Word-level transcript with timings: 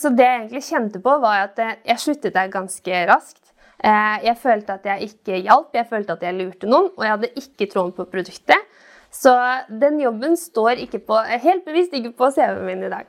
så 0.00 0.12
det 0.16 0.26
jeg 0.26 0.40
egentlig 0.40 0.64
kjente 0.66 1.02
på, 1.04 1.14
var 1.22 1.44
at 1.44 1.60
eh, 1.60 1.78
jeg 1.92 2.02
sluttet 2.04 2.36
der 2.36 2.52
ganske 2.52 3.04
raskt. 3.10 3.42
Eh, 3.84 4.16
jeg 4.26 4.36
følte 4.40 4.76
at 4.78 4.88
jeg 4.88 5.10
ikke 5.10 5.42
hjalp, 5.44 5.70
jeg 5.76 5.88
følte 5.90 6.16
at 6.16 6.24
jeg 6.24 6.38
lurte 6.38 6.70
noen, 6.70 6.90
og 6.96 7.04
jeg 7.04 7.16
hadde 7.16 7.32
ikke 7.42 7.68
troen 7.72 7.92
på 7.96 8.08
produktet. 8.08 8.68
Så 9.10 9.34
den 9.68 9.98
jobben 10.00 10.36
står 10.38 10.84
ikke 10.86 11.02
på, 11.04 11.18
helt 11.44 11.64
bevisst 11.66 11.96
ikke 11.96 12.14
på 12.16 12.30
CV-en 12.32 12.66
min 12.68 12.86
i 12.86 12.92
dag. 12.92 13.08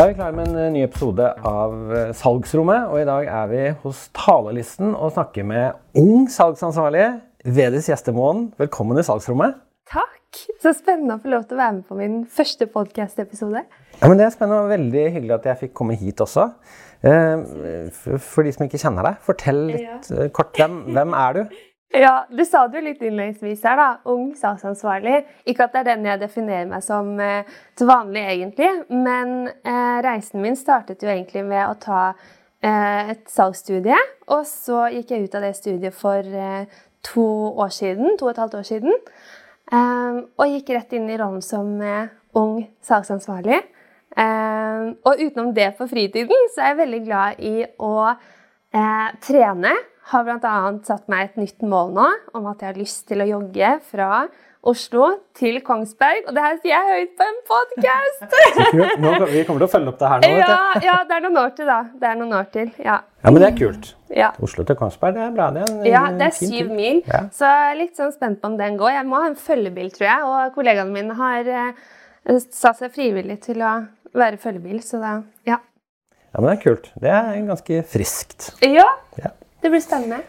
Da 0.00 0.06
er 0.06 0.14
vi 0.14 0.16
klare 0.16 0.32
med 0.32 0.46
en 0.48 0.56
eh, 0.56 0.70
ny 0.72 0.80
episode 0.86 1.26
av 1.44 1.74
eh, 1.92 2.12
Salgsrommet. 2.16 2.86
Og 2.88 3.02
i 3.02 3.04
dag 3.04 3.26
er 3.28 3.50
vi 3.50 3.64
hos 3.82 4.06
Talerlisten 4.16 4.94
og 4.94 5.10
snakker 5.12 5.44
med 5.44 6.00
ung 6.00 6.22
salgsansvarlig 6.32 7.02
Vedis 7.44 7.90
Gjestemoen. 7.90 8.46
Velkommen 8.56 8.96
i 8.96 9.04
Salgsrommet. 9.04 9.58
Takk! 9.92 10.40
Så 10.64 10.72
spennende 10.78 11.18
å 11.18 11.20
få 11.20 11.34
lov 11.34 11.44
til 11.44 11.58
å 11.58 11.60
være 11.60 11.74
med 11.82 11.84
på 11.90 11.98
min 11.98 12.16
første 12.24 12.64
podkast-episode. 12.72 13.60
Ja, 13.98 14.08
men 14.08 14.16
Det 14.16 14.24
er 14.24 14.32
spennende 14.38 14.62
og 14.64 14.72
veldig 14.72 15.04
hyggelig 15.18 15.36
at 15.36 15.50
jeg 15.50 15.62
fikk 15.66 15.76
komme 15.82 15.98
hit 16.00 16.24
også. 16.24 16.48
Eh, 17.04 17.44
for 18.24 18.48
de 18.48 18.56
som 18.56 18.64
ikke 18.64 18.80
kjenner 18.80 19.04
deg, 19.04 19.20
fortell 19.28 19.66
litt 19.68 20.08
kort. 20.32 20.56
Hvem, 20.56 20.80
hvem 20.96 21.12
er 21.26 21.42
du? 21.42 21.60
Ja, 21.92 22.26
Du 22.30 22.44
sa 22.44 22.68
det 22.68 22.78
jo 22.78 22.84
litt 22.86 23.00
innledningsvis 23.02 23.64
her, 23.66 23.78
da. 23.80 23.88
Ung 24.12 24.28
salgsansvarlig. 24.38 25.24
Ikke 25.50 25.66
at 25.66 25.72
det 25.74 25.80
er 25.80 25.88
den 25.88 26.04
jeg 26.06 26.20
definerer 26.22 26.68
meg 26.70 26.84
som 26.86 27.16
eh, 27.18 27.48
til 27.74 27.90
vanlig, 27.90 28.22
egentlig. 28.30 28.68
Men 28.94 29.50
eh, 29.50 29.96
reisen 30.06 30.38
min 30.44 30.58
startet 30.58 31.02
jo 31.02 31.10
egentlig 31.10 31.42
med 31.48 31.64
å 31.66 31.74
ta 31.82 32.04
eh, 32.62 33.10
et 33.16 33.26
salgsstudie. 33.32 33.98
Og 34.30 34.46
så 34.46 34.84
gikk 34.94 35.10
jeg 35.16 35.26
ut 35.26 35.34
av 35.34 35.48
det 35.48 35.52
studiet 35.58 35.98
for 35.98 36.22
eh, 36.22 36.78
to 37.10 37.26
år 37.58 37.74
siden. 37.74 38.14
To 38.22 38.30
og 38.30 38.36
et 38.36 38.42
halvt 38.44 38.58
år 38.60 38.70
siden. 38.70 39.04
Eh, 39.74 40.22
og 40.22 40.54
gikk 40.54 40.70
rett 40.76 40.94
inn 40.94 41.10
i 41.10 41.18
rollen 41.18 41.42
som 41.42 41.74
eh, 41.82 42.06
ung 42.38 42.60
salgsansvarlig. 42.86 43.64
og 45.06 45.20
utenom 45.22 45.52
det 45.54 45.68
på 45.78 45.86
fritiden 45.86 46.48
så 46.54 46.62
er 46.62 46.72
jeg 46.72 46.78
veldig 46.80 46.98
glad 47.04 47.38
i 47.46 47.62
å 47.78 48.10
trene 49.22 49.70
har 50.10 50.24
bl.a. 50.26 50.54
satt 50.86 51.10
meg 51.12 51.28
et 51.28 51.40
nytt 51.40 51.66
mål 51.66 51.92
nå 51.94 52.06
om 52.36 52.46
at 52.50 52.62
jeg 52.62 52.72
har 52.72 52.78
lyst 52.80 53.04
til 53.10 53.22
å 53.22 53.28
jogge 53.28 53.74
fra 53.90 54.24
Oslo 54.60 55.06
til 55.38 55.60
Kongsberg. 55.64 56.26
Og 56.28 56.34
det 56.36 56.42
her 56.44 56.56
sier 56.60 56.74
jeg 56.74 56.96
høyt 56.96 57.12
på 57.16 57.28
en 57.28 57.38
podkast! 57.48 58.34
vi 59.32 59.44
kommer 59.48 59.62
til 59.62 59.66
å 59.66 59.70
følge 59.72 59.92
opp 59.92 60.02
det 60.02 60.10
her 60.10 60.24
nå. 60.24 60.32
Ja, 60.36 60.58
ja, 60.84 60.96
det 61.08 61.16
er 61.16 61.24
noen 61.24 61.38
år 61.40 61.54
til, 61.56 61.70
da. 61.70 61.78
Det 62.02 62.10
er 62.10 62.18
noen 62.20 62.34
år 62.36 62.50
til, 62.52 62.68
ja. 62.76 62.98
ja, 63.22 63.30
Men 63.30 63.40
det 63.40 63.48
er 63.48 63.56
kult. 63.60 63.88
Ja. 64.12 64.28
Oslo 64.44 64.66
til 64.68 64.76
Kongsberg, 64.76 65.16
det 65.16 65.24
er 65.24 65.32
bra. 65.38 65.48
Det 65.54 65.64
er 65.64 65.72
en, 65.72 65.80
ja, 65.88 66.04
det 66.12 66.28
er 66.28 66.36
syv 66.36 66.74
mil. 66.74 67.00
Ja. 67.06 67.22
Så 67.36 67.48
jeg 67.48 67.70
er 67.70 67.80
litt 67.80 67.96
sånn 68.02 68.12
spent 68.16 68.42
på 68.42 68.52
om 68.52 68.58
den 68.60 68.76
går. 68.80 68.92
Jeg 68.98 69.08
må 69.08 69.22
ha 69.22 69.30
en 69.30 69.38
følgebil, 69.38 69.90
tror 69.96 70.10
jeg. 70.10 70.28
Og 70.28 70.54
kollegaene 70.58 70.92
mine 70.92 71.16
har 71.16 71.50
uh, 71.54 71.90
satt 72.44 72.82
seg 72.82 72.92
frivillig 72.96 73.40
til 73.48 73.64
å 73.64 73.78
være 74.16 74.40
følgebil, 74.42 74.82
så 74.84 75.00
da, 75.00 75.16
ja. 75.48 75.60
Ja, 76.30 76.38
men 76.38 76.50
det 76.50 76.56
er 76.58 76.64
kult. 76.66 76.92
Det 77.00 77.10
er 77.10 77.30
ganske 77.48 77.84
friskt. 77.90 78.52
Ja. 78.62 78.86
ja. 79.18 79.32
Det 79.60 79.70
blir 79.70 79.82
spennende. 79.84 80.22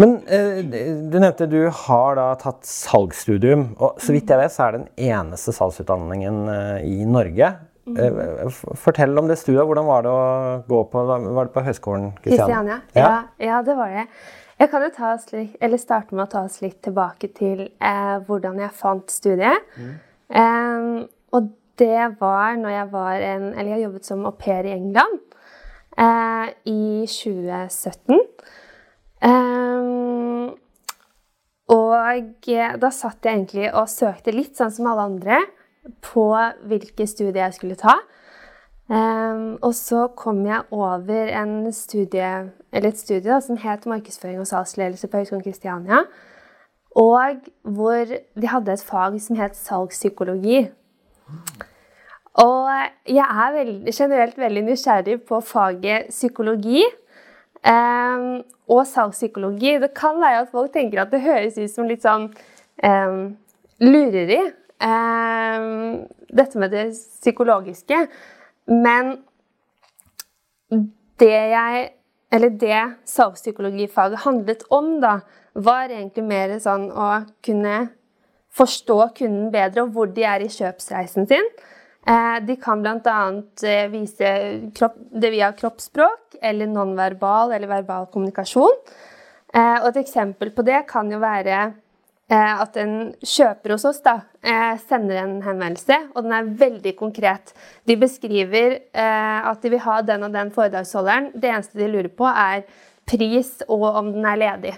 Men 0.00 0.16
eh, 0.26 0.62
du 1.10 1.18
nevnte 1.20 1.46
du 1.50 1.60
har 1.68 2.16
da 2.18 2.30
tatt 2.40 2.64
salgsstudium. 2.66 3.74
Og 3.78 4.00
så 4.02 4.14
vidt 4.14 4.30
jeg 4.30 4.40
vet, 4.40 4.54
så 4.54 4.66
er 4.66 4.74
det 4.74 4.82
den 4.84 5.10
eneste 5.12 5.54
salgsutdanningen 5.54 6.40
eh, 6.50 6.86
i 6.88 7.08
Norge. 7.08 7.52
Mm. 7.84 8.48
Fortell 8.80 9.12
om 9.20 9.28
det 9.28 9.36
studiet. 9.36 9.66
Hvordan 9.68 9.86
var 9.86 10.06
det 10.06 10.12
å 10.14 10.22
gå 10.64 10.78
på 10.88 11.02
Var 11.04 11.36
det 11.36 11.52
på 11.52 11.64
Høgskolen 11.66 12.14
Kristiania? 12.24 12.80
Ja. 12.96 13.02
Ja, 13.02 13.18
ja, 13.50 13.60
det 13.66 13.76
var 13.76 13.92
det. 13.92 14.06
Jeg 14.54 14.70
kan 14.70 14.84
jo 14.86 14.90
litt, 15.34 15.56
eller 15.60 15.82
starte 15.82 16.14
med 16.14 16.24
å 16.24 16.30
ta 16.30 16.44
oss 16.46 16.60
litt 16.62 16.78
tilbake 16.86 17.28
til 17.36 17.66
eh, 17.66 18.16
hvordan 18.24 18.62
jeg 18.62 18.76
fant 18.78 19.10
studiet. 19.12 19.66
Mm. 19.76 19.94
Um, 20.34 20.86
og 21.34 21.50
det 21.78 22.14
var 22.20 22.54
når 22.56 22.72
jeg 22.72 22.86
var 22.94 23.22
en 23.22 23.42
Eller 23.52 23.74
jeg 23.74 23.82
jobbet 23.84 24.06
som 24.08 24.22
au 24.24 24.32
pair 24.32 24.64
i 24.64 24.72
England 24.72 25.33
eh, 25.98 26.48
i 26.70 27.06
2017. 27.10 28.20
Um, 29.24 30.54
og 31.72 32.40
da 32.80 32.90
satt 32.92 33.24
jeg 33.24 33.38
egentlig 33.38 33.70
og 33.72 33.88
søkte 33.88 34.34
litt 34.34 34.58
sånn 34.58 34.72
som 34.74 34.90
alle 34.90 35.06
andre 35.08 35.38
på 36.04 36.26
hvilke 36.68 37.06
studier 37.08 37.46
jeg 37.46 37.56
skulle 37.58 37.78
ta. 37.80 37.96
Um, 38.84 39.56
og 39.64 39.72
så 39.72 40.10
kom 40.12 40.42
jeg 40.44 40.66
over 40.70 41.72
studie, 41.72 42.50
et 42.72 42.98
studie 42.98 43.30
da, 43.30 43.40
som 43.40 43.56
het 43.56 43.86
markedsføring 43.88 44.40
og 44.40 44.46
salgsledelse 44.46 45.08
på 45.08 45.22
Høgskolen 45.22 45.44
Kristiania. 45.44 46.04
Og 46.94 47.48
hvor 47.62 48.04
de 48.04 48.46
hadde 48.46 48.72
et 48.72 48.84
fag 48.84 49.16
som 49.20 49.36
het 49.36 49.56
salgspsykologi. 49.56 50.68
Og 52.42 52.70
jeg 53.06 53.22
er 53.24 53.54
veldig, 53.54 53.94
generelt 53.94 54.38
veldig 54.38 54.64
nysgjerrig 54.66 55.20
på 55.28 55.38
faget 55.40 56.10
psykologi. 56.10 56.82
Um, 57.64 58.42
og 58.68 58.86
salgspsykologi. 58.86 59.78
Det 59.80 59.94
kan 59.96 60.20
være 60.20 60.42
at 60.44 60.52
folk 60.52 60.72
tenker 60.72 61.02
at 61.02 61.12
det 61.12 61.22
høres 61.24 61.56
ut 61.58 61.70
som 61.72 61.88
litt 61.88 62.04
sånn 62.04 62.26
um, 62.84 63.20
lureri. 63.84 64.40
Um, 64.84 66.04
dette 66.34 66.60
med 66.60 66.74
det 66.74 66.86
psykologiske. 67.20 68.06
Men 68.66 69.18
det 71.20 71.30
jeg 71.30 71.90
Eller 72.34 72.48
det 72.48 72.78
salgspsykologifaget 73.06 74.24
handlet 74.24 74.64
om, 74.74 74.96
da, 74.98 75.20
var 75.54 75.84
egentlig 75.86 76.24
mer 76.26 76.56
sånn 76.58 76.88
å 76.90 77.20
kunne 77.46 77.76
forstå 78.50 78.96
kunden 79.20 79.52
bedre, 79.52 79.84
og 79.84 79.92
hvor 79.94 80.10
de 80.10 80.24
er 80.26 80.42
i 80.42 80.48
kjøpsreisen 80.50 81.28
sin. 81.30 81.46
Eh, 82.06 82.40
de 82.44 82.56
kan 82.60 82.82
bl.a. 82.82 83.20
vise 83.32 83.86
vise 83.88 84.90
det 85.10 85.30
via 85.32 85.52
kroppsspråk 85.56 86.36
eller 86.42 86.68
nonverbal 86.68 87.54
eller 87.56 87.70
verbal 87.70 88.10
kommunikasjon. 88.12 88.76
Eh, 89.54 89.78
og 89.80 89.88
et 89.88 90.02
eksempel 90.02 90.52
på 90.52 90.66
det 90.66 90.84
kan 90.90 91.10
jo 91.10 91.22
være 91.22 91.64
at 92.34 92.76
en 92.80 93.10
kjøper 93.20 93.74
hos 93.74 93.82
oss 93.84 93.98
da, 94.02 94.14
sender 94.88 95.18
en 95.20 95.34
henvendelse, 95.44 95.98
og 96.16 96.24
den 96.24 96.32
er 96.32 96.46
veldig 96.56 96.94
konkret. 96.96 97.52
De 97.84 97.98
beskriver 98.00 98.78
at 98.96 99.60
de 99.60 99.70
vil 99.74 99.82
ha 99.84 99.98
den 100.02 100.24
og 100.24 100.32
den 100.32 100.48
foredragsholderen. 100.54 101.28
Det 101.36 101.50
eneste 101.52 101.78
de 101.78 101.90
lurer 101.92 102.08
på, 102.08 102.24
er 102.24 102.64
pris 103.06 103.52
og 103.68 103.84
om 103.90 104.08
den 104.16 104.24
er 104.24 104.40
ledig. 104.40 104.72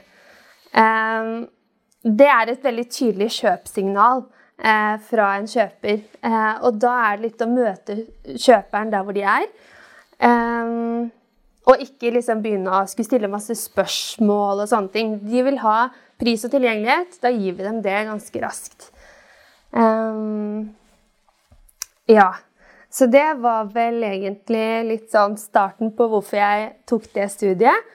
Det 2.18 2.28
er 2.34 2.50
et 2.50 2.66
veldig 2.66 2.86
tydelig 2.98 3.30
kjøpsignal 3.38 4.26
eh, 4.58 4.96
fra 5.08 5.28
en 5.36 5.48
kjøper. 5.50 6.00
Eh, 6.22 6.54
og 6.66 6.80
da 6.82 6.94
er 7.08 7.16
det 7.16 7.28
litt 7.28 7.44
å 7.44 7.50
møte 7.50 8.00
kjøperen 8.34 8.92
der 8.94 9.06
hvor 9.06 9.16
de 9.16 9.24
er. 9.26 9.46
Eh, 10.16 10.74
og 11.66 11.82
ikke 11.82 12.12
liksom 12.14 12.42
begynne 12.44 12.70
å 12.70 12.84
skulle 12.86 13.08
stille 13.08 13.30
masse 13.30 13.56
spørsmål 13.58 14.62
og 14.62 14.70
sånne 14.70 14.92
ting. 14.94 15.16
De 15.26 15.42
vil 15.48 15.58
ha 15.64 15.88
pris 16.20 16.44
og 16.46 16.52
tilgjengelighet. 16.54 17.18
Da 17.22 17.32
gir 17.34 17.56
vi 17.58 17.66
dem 17.66 17.80
det 17.82 17.96
ganske 18.06 18.42
raskt. 18.44 18.90
Um, 19.74 20.76
ja. 22.06 22.30
Så 22.88 23.10
det 23.10 23.26
var 23.42 23.66
vel 23.74 23.98
egentlig 24.06 24.68
litt 24.86 25.10
sånn 25.12 25.34
starten 25.40 25.90
på 25.96 26.06
hvorfor 26.08 26.38
jeg 26.38 26.70
tok 26.88 27.10
det 27.16 27.26
studiet. 27.34 27.90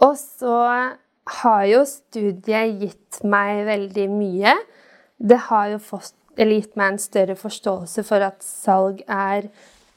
Og 0.00 0.16
så 0.16 0.56
har 1.42 1.64
jo 1.68 1.84
studiet 1.86 2.80
gitt 2.80 3.20
meg 3.28 3.66
veldig 3.68 4.08
mye 4.10 4.56
det 5.20 5.38
har 5.50 5.68
jo 5.74 5.78
fått, 5.84 6.14
gitt 6.40 6.76
meg 6.78 6.94
en 6.94 7.02
større 7.02 7.34
forståelse 7.36 8.04
for 8.06 8.24
at 8.24 8.40
salg 8.44 9.02
er 9.04 9.50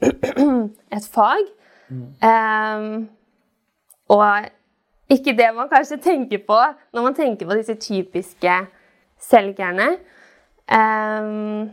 et 0.98 1.06
fag. 1.08 1.46
Mm. 1.88 2.08
Um, 2.20 2.96
og 4.12 5.14
ikke 5.14 5.36
det 5.38 5.50
man 5.56 5.70
kanskje 5.72 6.02
tenker 6.04 6.42
på 6.48 6.58
når 6.94 7.06
man 7.06 7.16
tenker 7.16 7.48
på 7.48 7.56
disse 7.56 7.76
typiske 7.80 8.58
selgerne. 9.22 9.94
Um, 10.68 11.70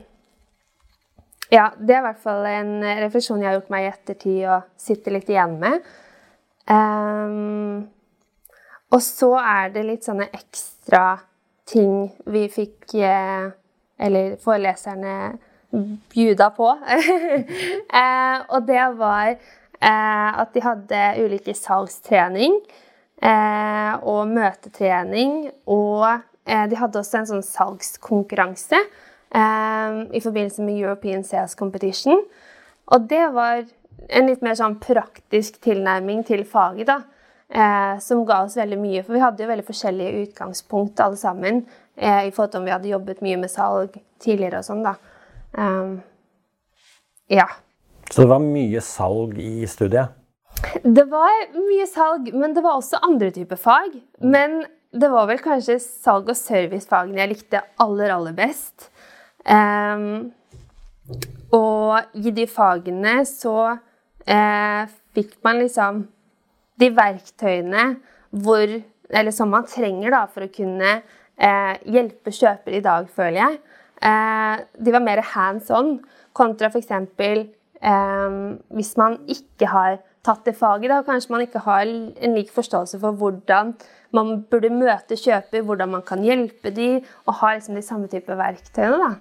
ja, 1.51 1.71
det 1.79 1.97
er 1.97 2.03
i 2.03 2.07
hvert 2.07 2.23
fall 2.23 2.47
en 2.47 2.77
refleksjon 3.03 3.41
jeg 3.43 3.51
har 3.51 3.59
gjort 3.59 3.73
meg 3.75 3.87
i 3.87 3.91
ettertid 3.91 4.45
og 4.45 4.69
sitter 4.79 5.17
litt 5.17 5.33
igjen 5.33 5.57
med. 5.63 5.83
Um, 6.71 7.89
og 8.91 9.03
så 9.03 9.33
er 9.41 9.73
det 9.75 9.87
litt 9.87 10.07
sånne 10.07 10.29
ekstra 10.35 11.17
ting 11.71 12.11
vi 12.31 12.47
fikk 12.53 12.95
eh, 12.95 13.51
Eller 14.01 14.37
foreleserne 14.41 15.39
bjuda 16.11 16.51
på. 16.57 16.73
Eh, 18.01 18.39
og 18.55 18.67
det 18.69 18.83
var 18.99 19.29
eh, 19.35 20.31
at 20.43 20.53
de 20.55 20.63
hadde 20.63 21.01
ulike 21.25 21.55
salgstrening 21.59 22.55
og 24.07 24.21
møtetrening. 24.31 25.51
Og 25.69 26.23
de 26.47 26.79
hadde 26.79 27.01
også 27.03 27.19
en 27.19 27.29
sånn 27.29 27.43
salgskonkurranse 27.45 28.79
i 28.81 30.23
forbindelse 30.23 30.65
med 30.65 30.79
European 30.79 31.27
Sales 31.27 31.59
Competition. 31.59 32.23
Og 32.95 33.11
det 33.11 33.27
var 33.35 33.67
en 34.09 34.31
litt 34.31 34.41
mer 34.47 34.57
sånn 34.57 34.79
praktisk 34.81 35.61
tilnærming 35.67 36.25
til 36.31 36.47
faget, 36.49 36.89
da. 36.89 37.03
Eh, 37.51 37.99
som 37.99 38.23
ga 38.27 38.45
oss 38.45 38.55
veldig 38.57 38.79
mye. 38.79 39.03
For 39.03 39.17
vi 39.17 39.23
hadde 39.25 39.43
jo 39.43 39.51
veldig 39.51 39.67
forskjellige 39.67 40.23
utgangspunkt 40.25 41.01
alle 41.03 41.19
sammen. 41.19 41.65
Eh, 41.97 42.29
I 42.29 42.31
forhold 42.31 42.53
til 42.53 42.61
om 42.61 42.69
vi 42.69 42.75
hadde 42.75 42.93
jobbet 42.93 43.25
mye 43.27 43.41
med 43.41 43.51
salg 43.51 43.97
tidligere 44.23 44.61
og 44.61 44.69
sånn, 44.69 44.85
da. 44.87 44.95
Um, 45.59 45.97
ja. 47.31 47.49
Så 48.11 48.23
det 48.23 48.31
var 48.31 48.45
mye 48.45 48.83
salg 48.85 49.39
i 49.43 49.67
studiet? 49.71 50.15
Det 50.85 51.07
var 51.11 51.33
mye 51.57 51.87
salg, 51.91 52.31
men 52.37 52.55
det 52.55 52.63
var 52.63 52.79
også 52.79 53.01
andre 53.07 53.33
typer 53.35 53.59
fag. 53.59 53.97
Men 54.23 54.61
det 54.95 55.11
var 55.11 55.27
vel 55.31 55.43
kanskje 55.43 55.81
salg- 55.83 56.31
og 56.31 56.39
servicefagene 56.39 57.23
jeg 57.23 57.33
likte 57.33 57.65
aller, 57.83 58.15
aller 58.15 58.37
best. 58.37 58.91
Um, 59.43 60.31
og 61.57 62.15
i 62.15 62.31
de 62.35 62.47
fagene 62.47 63.25
så 63.27 63.57
eh, 64.23 64.83
fikk 65.17 65.39
man 65.43 65.59
liksom 65.65 66.05
de 66.81 66.91
verktøyene 66.97 67.87
hvor, 68.31 68.75
som 69.35 69.51
man 69.53 69.69
trenger 69.69 70.15
da, 70.15 70.25
for 70.31 70.47
å 70.47 70.53
kunne 70.55 70.93
eh, 70.97 71.75
hjelpe 71.91 72.33
kjøper 72.35 72.79
i 72.79 72.85
dag, 72.85 73.09
føler 73.15 73.41
jeg. 73.43 73.59
Eh, 74.11 74.67
de 74.81 74.95
var 74.95 75.05
mer 75.05 75.25
hands 75.35 75.71
on 75.75 75.99
kontra 76.37 76.71
f.eks. 76.71 76.93
Eh, 76.97 78.39
hvis 78.77 78.95
man 79.01 79.19
ikke 79.29 79.71
har 79.73 79.99
tatt 80.27 80.45
det 80.45 80.57
faget. 80.59 80.91
Da. 80.93 81.01
Kanskje 81.07 81.33
man 81.35 81.45
ikke 81.45 81.65
har 81.65 81.89
en 81.89 82.37
lik 82.37 82.53
forståelse 82.55 83.01
for 83.03 83.17
hvordan 83.21 83.75
man 84.17 84.43
burde 84.51 84.73
møte 84.75 85.19
kjøper, 85.19 85.65
hvordan 85.67 85.95
man 85.97 86.05
kan 86.07 86.23
hjelpe 86.25 86.73
dem, 86.75 87.01
og 87.27 87.41
ha 87.41 87.55
liksom 87.57 87.79
de 87.79 87.85
samme 87.87 88.11
type 88.13 88.37
verktøyene. 88.37 89.01
da. 89.01 89.13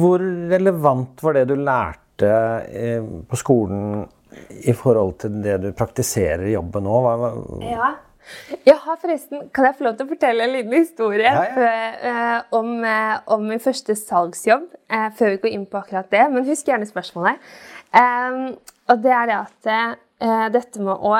Hvor 0.00 0.22
relevant 0.50 1.22
var 1.22 1.36
det 1.36 1.46
du 1.52 1.54
lærte 1.54 2.30
eh, 2.66 3.04
på 3.30 3.38
skolen 3.38 4.06
i 4.66 4.74
forhold 4.76 5.18
til 5.22 5.40
det 5.44 5.60
du 5.62 5.70
praktiserer 5.76 6.46
i 6.48 6.56
jobben 6.56 6.86
nå? 6.86 6.98
Hva, 7.04 7.30
Ja. 7.64 7.94
Jeg 8.66 8.76
har 8.82 8.98
forresten, 8.98 9.50
Kan 9.54 9.68
jeg 9.68 9.76
få 9.78 9.86
lov 9.86 9.96
til 9.96 10.06
å 10.06 10.10
fortelle 10.10 10.46
en 10.46 10.54
liten 10.54 10.74
historie 10.74 11.30
ja, 11.30 11.44
ja. 11.46 11.68
Eh, 12.10 12.42
om, 12.58 12.84
eh, 12.84 13.18
om, 13.26 13.46
min 13.46 13.62
første 13.62 13.94
salgsjobb? 13.98 14.66
Eh, 14.90 15.08
før 15.14 15.34
vi 15.34 15.40
går 15.44 15.54
inn 15.54 15.66
på 15.66 15.78
akkurat 15.78 16.10
det. 16.10 16.24
Men 16.32 16.46
husk 16.46 16.66
gjerne 16.66 16.88
spørsmålet. 16.88 17.38
Eh, 17.94 18.40
og 18.90 19.02
det 19.02 19.14
er 19.14 19.30
det 19.30 19.38
at 19.38 19.70
dette 20.50 20.80
med 20.80 21.02
å 21.04 21.18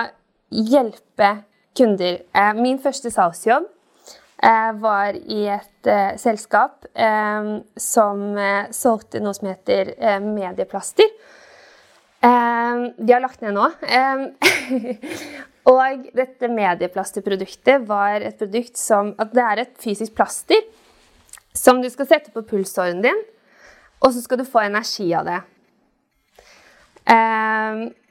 hjelpe 0.51 1.29
kunder 1.77 2.23
Min 2.57 2.79
første 2.81 3.11
salgsjobb 3.13 3.67
var 4.81 5.19
i 5.19 5.41
et 5.51 5.91
selskap 6.21 6.87
um, 6.95 7.51
som 7.77 8.23
solgte 8.73 9.21
noe 9.21 9.35
som 9.37 9.51
heter 9.51 9.93
medieplaster. 10.23 11.11
Um, 12.25 12.91
de 12.97 13.13
har 13.13 13.21
lagt 13.23 13.43
ned 13.45 13.55
nå. 13.57 13.67
Um, 13.85 14.25
og 15.73 16.07
dette 16.17 16.51
medieplasterproduktet 16.51 17.85
var 17.89 18.25
et 18.25 18.39
produkt 18.41 18.81
som 18.81 19.13
at 19.21 19.35
Det 19.37 19.45
er 19.45 19.63
et 19.63 19.75
fysisk 19.83 20.17
plaster 20.17 20.65
som 21.57 21.81
du 21.83 21.89
skal 21.93 22.09
sette 22.09 22.33
på 22.35 22.45
pulsåren 22.45 23.01
din, 23.05 23.21
og 24.05 24.13
så 24.13 24.21
skal 24.21 24.41
du 24.41 24.49
få 24.49 24.67
energi 24.67 25.09
av 25.17 25.29
det. 25.29 25.39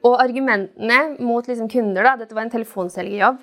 og 0.05 0.15
argumentene 0.23 0.99
mot 1.19 1.45
liksom, 1.47 1.67
kunder 1.69 2.03
da, 2.07 2.15
Dette 2.17 2.33
var 2.33 2.45
en 2.45 2.53
telefonselgerjobb. 2.53 3.37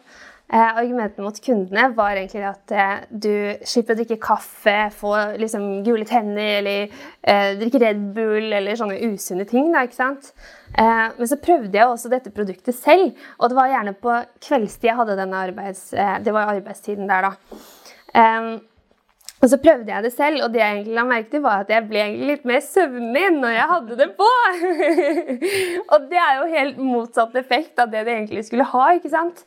Eh, 0.52 0.76
argumentene 0.76 1.24
mot 1.24 1.38
kundene 1.40 1.86
var 1.96 2.18
egentlig 2.18 2.42
at 2.44 2.72
eh, 2.76 3.04
du 3.08 3.32
slipper 3.64 3.94
å 3.94 4.00
drikke 4.02 4.18
kaffe, 4.20 4.74
få 4.92 5.12
liksom, 5.40 5.64
gule 5.86 6.04
tenner 6.04 6.58
eller 6.58 6.82
eh, 7.24 7.54
drikke 7.56 7.80
Red 7.80 8.02
Bull 8.12 8.52
eller 8.52 8.76
sånne 8.76 8.98
usunne 9.14 9.46
ting. 9.48 9.70
Da, 9.72 9.86
ikke 9.86 9.96
sant? 9.96 10.34
Eh, 10.76 11.06
men 11.16 11.30
så 11.30 11.40
prøvde 11.40 11.80
jeg 11.80 11.88
også 11.88 12.12
dette 12.12 12.34
produktet 12.36 12.76
selv, 12.76 13.16
og 13.38 13.48
det 13.48 13.58
var 13.62 13.72
gjerne 13.72 13.96
på 13.96 14.18
kveldstid 14.44 14.90
jeg 14.90 14.98
hadde 15.00 15.16
denne 15.22 15.40
arbeids... 15.48 15.86
Eh, 15.96 16.18
det 16.20 16.36
var 16.36 16.52
arbeidstiden 16.52 17.08
der, 17.08 17.30
da. 17.30 17.64
Eh, 18.20 18.52
og 19.42 19.50
så 19.50 19.56
prøvde 19.58 19.90
jeg 19.90 20.04
det 20.04 20.12
selv, 20.14 20.44
og 20.44 20.52
det 20.52 20.60
jeg 20.60 20.74
egentlig 20.76 20.98
la 21.00 21.04
merke 21.08 21.32
til, 21.32 21.42
var 21.42 21.64
at 21.64 21.70
jeg 21.72 21.88
ble 21.88 22.02
litt 22.28 22.44
mer 22.46 22.60
søvnig 22.62 23.24
når 23.40 23.56
jeg 23.56 23.70
hadde 23.72 23.96
det 23.98 24.12
på. 24.20 24.28
og 25.96 26.10
det 26.12 26.20
er 26.28 26.36
jo 26.38 26.50
helt 26.52 26.82
motsatt 26.92 27.40
effekt 27.40 27.80
av 27.82 27.90
det 27.90 28.04
det 28.06 28.20
egentlig 28.20 28.44
skulle 28.46 28.68
ha. 28.70 28.90
ikke 29.00 29.10
sant? 29.16 29.42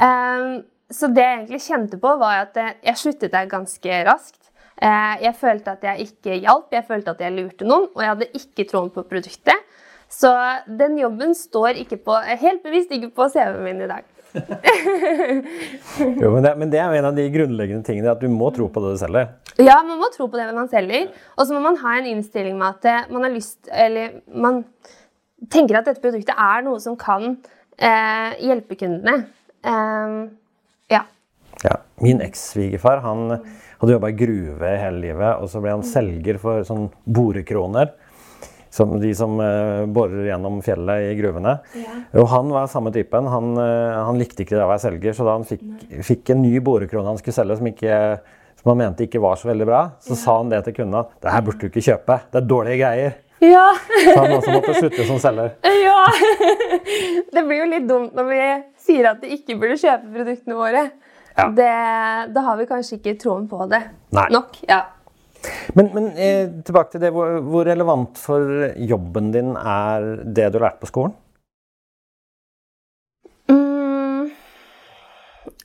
Um, 0.00 0.62
så 0.90 1.10
det 1.12 1.22
jeg 1.22 1.38
egentlig 1.38 1.62
kjente 1.62 1.98
på, 2.02 2.12
var 2.18 2.46
at 2.46 2.56
eh, 2.58 2.76
jeg 2.88 2.98
sluttet 2.98 3.34
der 3.34 3.50
ganske 3.50 3.98
raskt. 4.08 4.38
Uh, 4.80 5.20
jeg 5.20 5.34
følte 5.36 5.74
at 5.76 5.84
jeg 5.84 6.08
ikke 6.08 6.38
hjalp, 6.40 6.70
jeg 6.72 6.86
følte 6.88 7.12
at 7.12 7.20
jeg 7.20 7.36
lurte 7.36 7.68
noen, 7.68 7.90
og 7.92 8.00
jeg 8.02 8.14
hadde 8.14 8.30
ikke 8.40 8.66
troen 8.70 8.90
på 8.94 9.04
produktet. 9.06 9.66
Så 10.10 10.30
den 10.66 10.96
jobben 10.98 11.36
står 11.38 11.78
ikke 11.84 12.00
på, 12.02 12.16
helt 12.40 12.64
bevisst 12.64 12.90
ikke 12.96 13.12
på 13.14 13.28
CV-en 13.30 13.62
min 13.62 13.84
i 13.84 13.90
dag. 13.90 14.08
jo, 16.22 16.30
men 16.30 16.42
det, 16.44 16.52
men 16.58 16.70
det, 16.70 16.78
er 16.78 16.90
jo 16.90 16.98
en 16.98 17.08
av 17.08 17.16
de 17.16 17.26
grunnleggende 17.34 17.86
tingene, 17.86 18.10
at 18.12 18.22
du 18.22 18.28
må 18.30 18.50
tro 18.54 18.66
på 18.70 18.82
det 18.82 18.94
du 18.94 19.00
selger. 19.02 19.30
Ja, 19.58 19.80
man 19.86 19.98
må 20.00 20.10
tro 20.14 20.26
på 20.30 20.38
det 20.38 20.48
man 20.54 20.70
selger. 20.70 21.08
Og 21.36 21.46
så 21.46 21.54
må 21.54 21.62
man 21.64 21.78
ha 21.82 21.96
en 21.98 22.10
innstilling 22.10 22.58
med 22.58 22.78
at 22.78 22.90
eh, 22.90 23.08
man 23.14 23.26
har 23.26 23.34
lyst 23.34 23.70
Eller 23.70 24.20
man 24.30 24.62
tenker 25.50 25.78
at 25.78 25.88
dette 25.88 26.02
produktet 26.02 26.34
er 26.34 26.66
noe 26.66 26.78
som 26.82 26.98
kan 27.00 27.36
eh, 27.78 28.30
hjelpe 28.42 28.78
kundene. 28.80 29.28
Um, 29.66 30.30
ja. 30.88 31.04
ja. 31.62 31.74
Min 32.00 32.22
eks-svigerfar 32.24 33.02
han 33.04 33.26
hadde 33.80 33.96
jobba 33.96 34.10
i 34.12 34.16
gruve 34.16 34.70
hele 34.80 35.02
livet, 35.02 35.40
og 35.40 35.50
så 35.52 35.62
ble 35.62 35.74
han 35.76 35.84
selger 35.86 36.40
for 36.40 36.64
sånn 36.68 36.88
borekroner. 37.04 37.92
Som 38.70 38.92
de 39.02 39.08
som 39.18 39.32
uh, 39.42 39.82
borer 39.90 40.28
gjennom 40.28 40.60
fjellet 40.62 41.08
i 41.08 41.14
gruvene. 41.18 41.56
Ja. 41.74 41.94
Og 42.22 42.28
han 42.30 42.52
var 42.54 42.68
samme 42.70 42.92
typen. 42.94 43.26
Han, 43.26 43.56
uh, 43.58 43.96
han, 44.06 44.20
likte 44.20 44.44
ikke 44.44 44.54
det 44.54 44.62
å 44.62 44.68
være 44.70 44.84
selger, 44.84 45.16
så 45.16 45.26
da 45.26 45.34
han 45.34 45.46
fikk, 45.48 45.64
fikk 46.06 46.30
en 46.30 46.44
ny 46.44 46.52
borekrone 46.62 47.10
han 47.10 47.18
skulle 47.18 47.34
selge 47.34 47.56
som, 47.58 47.66
ikke, 47.72 47.96
som, 48.60 48.70
han 48.70 48.78
mente 48.78 49.08
ikke 49.08 49.24
var 49.24 49.40
så 49.40 49.50
veldig 49.50 49.66
bra, 49.66 49.80
så 49.98 50.14
ja. 50.14 50.20
sa 50.22 50.36
han 50.38 50.54
det 50.54 50.62
til 50.68 50.76
kundene. 50.78 51.02
Det 51.18 51.34
her 51.34 51.42
burde 51.48 51.64
du 51.64 51.66
ikke 51.66 51.82
kjøpe. 51.88 52.20
Det 52.30 52.38
er 52.38 52.46
dårlige 52.52 52.78
greier. 52.84 53.18
Ja. 53.40 53.66
så 54.04 54.16
han 54.18 54.34
også 54.36 54.54
måtte 54.54 54.74
slutte 54.76 55.06
som 55.08 55.20
selger. 55.22 55.54
Ja. 55.86 56.04
Det 57.34 57.42
blir 57.46 57.62
jo 57.62 57.68
litt 57.70 57.88
dumt 57.88 58.16
når 58.16 58.28
vi 58.28 58.40
sier 58.80 59.12
at 59.12 59.22
de 59.22 59.32
ikke 59.36 59.56
burde 59.60 59.78
kjøpe 59.80 60.12
produktene 60.14 60.58
våre. 60.58 60.86
Ja. 61.36 61.46
Det, 61.56 61.74
da 62.34 62.42
har 62.44 62.58
vi 62.58 62.66
kanskje 62.68 62.98
ikke 62.98 63.16
troen 63.20 63.46
på 63.48 63.64
det 63.70 63.80
Nei. 64.16 64.26
nok. 64.34 64.58
Ja. 64.68 64.82
Men, 65.72 65.88
men 65.94 66.10
eh, 66.20 66.50
tilbake 66.66 66.94
til 66.94 67.04
det. 67.04 67.12
Hvor, 67.16 67.38
hvor, 67.46 67.64
relevant 67.68 68.18
for 68.20 68.70
jobben 68.76 69.30
din 69.34 69.54
er 69.56 70.10
det 70.24 70.50
du 70.50 70.58
har 70.60 70.70
lært 70.70 70.82
på 70.82 70.90
skolen? 70.90 71.14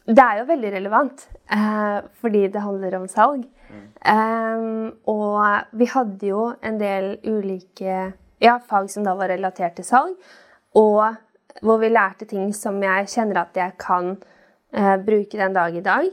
Det 0.05 0.21
er 0.21 0.39
jo 0.39 0.49
veldig 0.49 0.71
relevant, 0.75 1.27
eh, 1.51 1.99
fordi 2.21 2.47
det 2.53 2.61
handler 2.61 2.97
om 2.99 3.07
salg. 3.09 3.45
Mm. 3.69 3.85
Um, 4.05 4.91
og 5.09 5.65
vi 5.73 5.87
hadde 5.89 6.27
jo 6.29 6.51
en 6.61 6.77
del 6.79 7.15
ulike 7.25 8.11
ja, 8.41 8.59
fag 8.59 8.89
som 8.93 9.05
da 9.05 9.15
var 9.17 9.33
relatert 9.33 9.79
til 9.79 9.87
salg. 9.87 10.13
Og 10.77 11.01
hvor 11.63 11.79
vi 11.81 11.89
lærte 11.89 12.27
ting 12.29 12.53
som 12.53 12.77
jeg 12.83 13.09
kjenner 13.09 13.41
at 13.41 13.57
jeg 13.57 13.73
kan 13.81 14.13
eh, 14.75 14.95
bruke 15.01 15.39
den 15.39 15.55
dag 15.55 15.75
i 15.75 15.83
dag. 15.83 16.07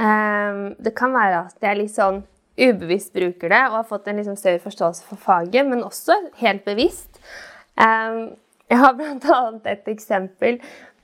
Um, 0.00 0.74
det 0.80 0.94
kan 0.96 1.12
være 1.12 1.44
at 1.46 1.66
jeg 1.68 1.76
litt 1.76 1.94
sånn 1.94 2.22
ubevisst 2.60 3.12
bruker 3.14 3.52
det 3.52 3.60
og 3.68 3.78
har 3.78 3.88
fått 3.88 4.08
en 4.08 4.18
liksom 4.20 4.36
større 4.36 4.62
forståelse 4.62 5.04
for 5.06 5.20
faget, 5.20 5.68
men 5.68 5.84
også 5.84 6.16
helt 6.40 6.64
bevisst. 6.64 7.20
Um, 7.76 8.32
jeg 8.70 8.78
har 8.78 8.94
bl.a. 8.96 9.40
et 9.66 9.88
eksempel 9.90 10.60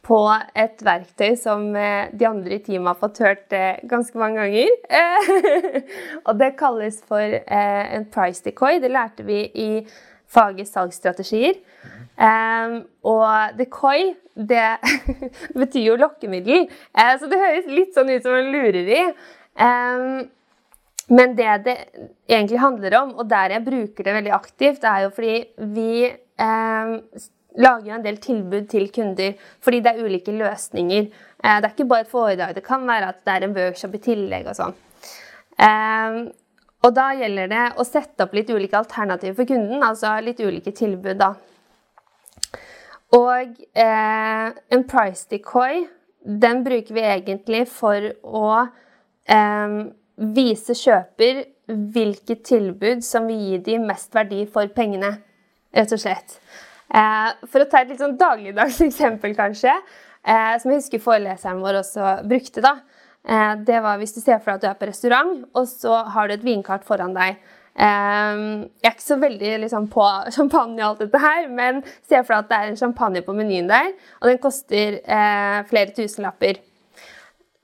på 0.06 0.20
et 0.54 0.82
verktøy 0.86 1.34
som 1.40 1.64
eh, 1.75 2.12
de 2.14 2.28
andre 2.28 2.58
i 2.58 2.62
teamet 2.62 2.92
har 2.92 3.00
fått 3.00 3.22
hørt 3.25 3.54
eh, 3.56 3.80
ganske 3.90 4.18
mange 4.20 4.44
ganger. 4.44 4.75
og 6.26 6.36
det 6.38 6.52
kalles 6.60 7.00
for 7.08 7.38
en 7.46 8.06
price 8.14 8.44
decoy. 8.44 8.78
Det 8.82 8.92
lærte 8.92 9.26
vi 9.26 9.42
i 9.50 9.70
faget 10.30 10.70
salgsstrategier. 10.70 11.58
Um, 12.16 12.78
og 13.04 13.58
decoy, 13.58 14.14
det 14.34 14.78
betyr 15.60 15.90
jo 15.90 15.98
lokkemiddel. 16.00 16.64
Uh, 16.96 17.12
så 17.20 17.28
det 17.30 17.42
høres 17.42 17.68
litt 17.68 17.92
sånn 17.96 18.14
ut 18.14 18.25
som 18.25 18.38
en 18.38 18.50
lureri. 18.54 19.02
Um, 19.60 20.25
men 21.12 21.36
det 21.38 21.52
det 21.66 21.76
egentlig 22.26 22.58
handler 22.58 22.96
om, 23.02 23.14
og 23.20 23.28
der 23.30 23.54
jeg 23.54 23.66
bruker 23.66 24.06
det 24.06 24.16
veldig 24.16 24.34
aktivt, 24.34 24.84
er 24.84 25.04
jo 25.04 25.12
fordi 25.14 25.36
vi 25.76 26.08
um, 26.40 26.96
lager 27.62 27.96
en 27.96 28.04
del 28.04 28.18
tilbud 28.22 28.66
til 28.70 28.88
kunder 28.94 29.36
fordi 29.64 29.82
det 29.84 29.92
er 29.92 30.04
ulike 30.04 30.34
løsninger. 30.36 31.06
Uh, 31.42 31.58
det 31.60 31.68
er 31.68 31.72
ikke 31.75 31.90
bare 31.92 32.06
et 32.06 32.12
foredrag, 32.12 32.54
det 32.56 32.64
kan 32.66 32.88
være 32.88 33.12
at 33.12 33.22
det 33.25 33.36
er 33.36 33.46
en 33.46 33.56
workshop 33.56 33.94
i 33.96 34.02
tillegg 34.10 34.50
og 34.50 34.58
sånn. 34.58 34.76
Um, 35.56 36.18
og 36.86 36.94
da 36.94 37.08
gjelder 37.16 37.50
det 37.50 37.64
å 37.80 37.84
sette 37.86 38.26
opp 38.26 38.34
litt 38.36 38.50
ulike 38.52 38.78
alternativer 38.78 39.34
for 39.38 39.48
kunden, 39.48 39.82
altså 39.82 40.12
litt 40.22 40.40
ulike 40.44 40.75
tilbud, 40.76 41.18
da. 41.18 41.32
Og 43.16 43.56
eh, 43.78 44.48
en 44.75 44.84
price 44.88 45.26
decoy, 45.30 45.84
den 46.26 46.62
bruker 46.66 46.94
vi 46.94 47.04
egentlig 47.06 47.64
for 47.70 48.08
å 48.22 48.50
eh, 49.30 49.76
vise 50.36 50.76
kjøper 50.78 51.44
hvilket 51.66 52.44
tilbud 52.46 53.02
som 53.06 53.26
vil 53.30 53.42
gi 53.42 53.60
de 53.70 53.78
mest 53.82 54.14
verdi 54.14 54.44
for 54.50 54.70
pengene, 54.75 55.16
rett 55.75 55.94
og 55.94 56.02
slett. 56.02 56.38
Eh, 56.95 57.47
for 57.50 57.62
å 57.62 57.69
ta 57.71 57.83
et 57.83 57.90
litt 57.90 58.02
sånn 58.02 58.19
dagligdags 58.19 58.78
eksempel, 58.87 59.35
kanskje, 59.38 59.75
eh, 60.23 60.55
som 60.62 60.71
jeg 60.71 60.85
husker 60.85 61.02
foreleseren 61.02 61.62
vår 61.64 61.81
også 61.83 62.14
brukte. 62.28 62.62
da, 62.62 62.78
eh, 63.26 63.55
Det 63.66 63.83
var 63.83 63.99
hvis 63.99 64.14
du 64.14 64.21
ser 64.21 64.38
for 64.38 64.52
deg 64.52 64.57
at 64.57 64.62
du 64.62 64.69
er 64.71 64.81
på 64.81 64.90
restaurant, 64.93 65.45
og 65.55 65.66
så 65.66 66.05
har 66.14 66.28
du 66.28 66.35
et 66.35 66.47
vinkart 66.47 66.85
foran 66.85 67.14
deg. 67.14 67.38
jeg 67.76 68.71
er 68.88 68.95
ikke 68.95 69.05
så 69.05 69.19
veldig 69.21 69.50
liksom, 69.61 69.90
på 69.93 70.05
champagne 70.37 70.81
og 70.81 70.95
alt 70.95 71.02
dette 71.05 71.21
her, 71.21 71.49
men 71.49 71.83
se 72.09 72.23
for 72.23 72.33
deg 72.33 72.38
at 72.38 72.49
det 72.49 72.57
er 72.57 72.71
en 72.71 72.78
champagne 72.81 73.21
på 73.21 73.35
menyen 73.37 73.69
der, 73.69 73.90
og 74.23 74.31
den 74.31 74.38
koster 74.40 74.97
flere 75.69 75.93
tusenlapper. 75.93 76.62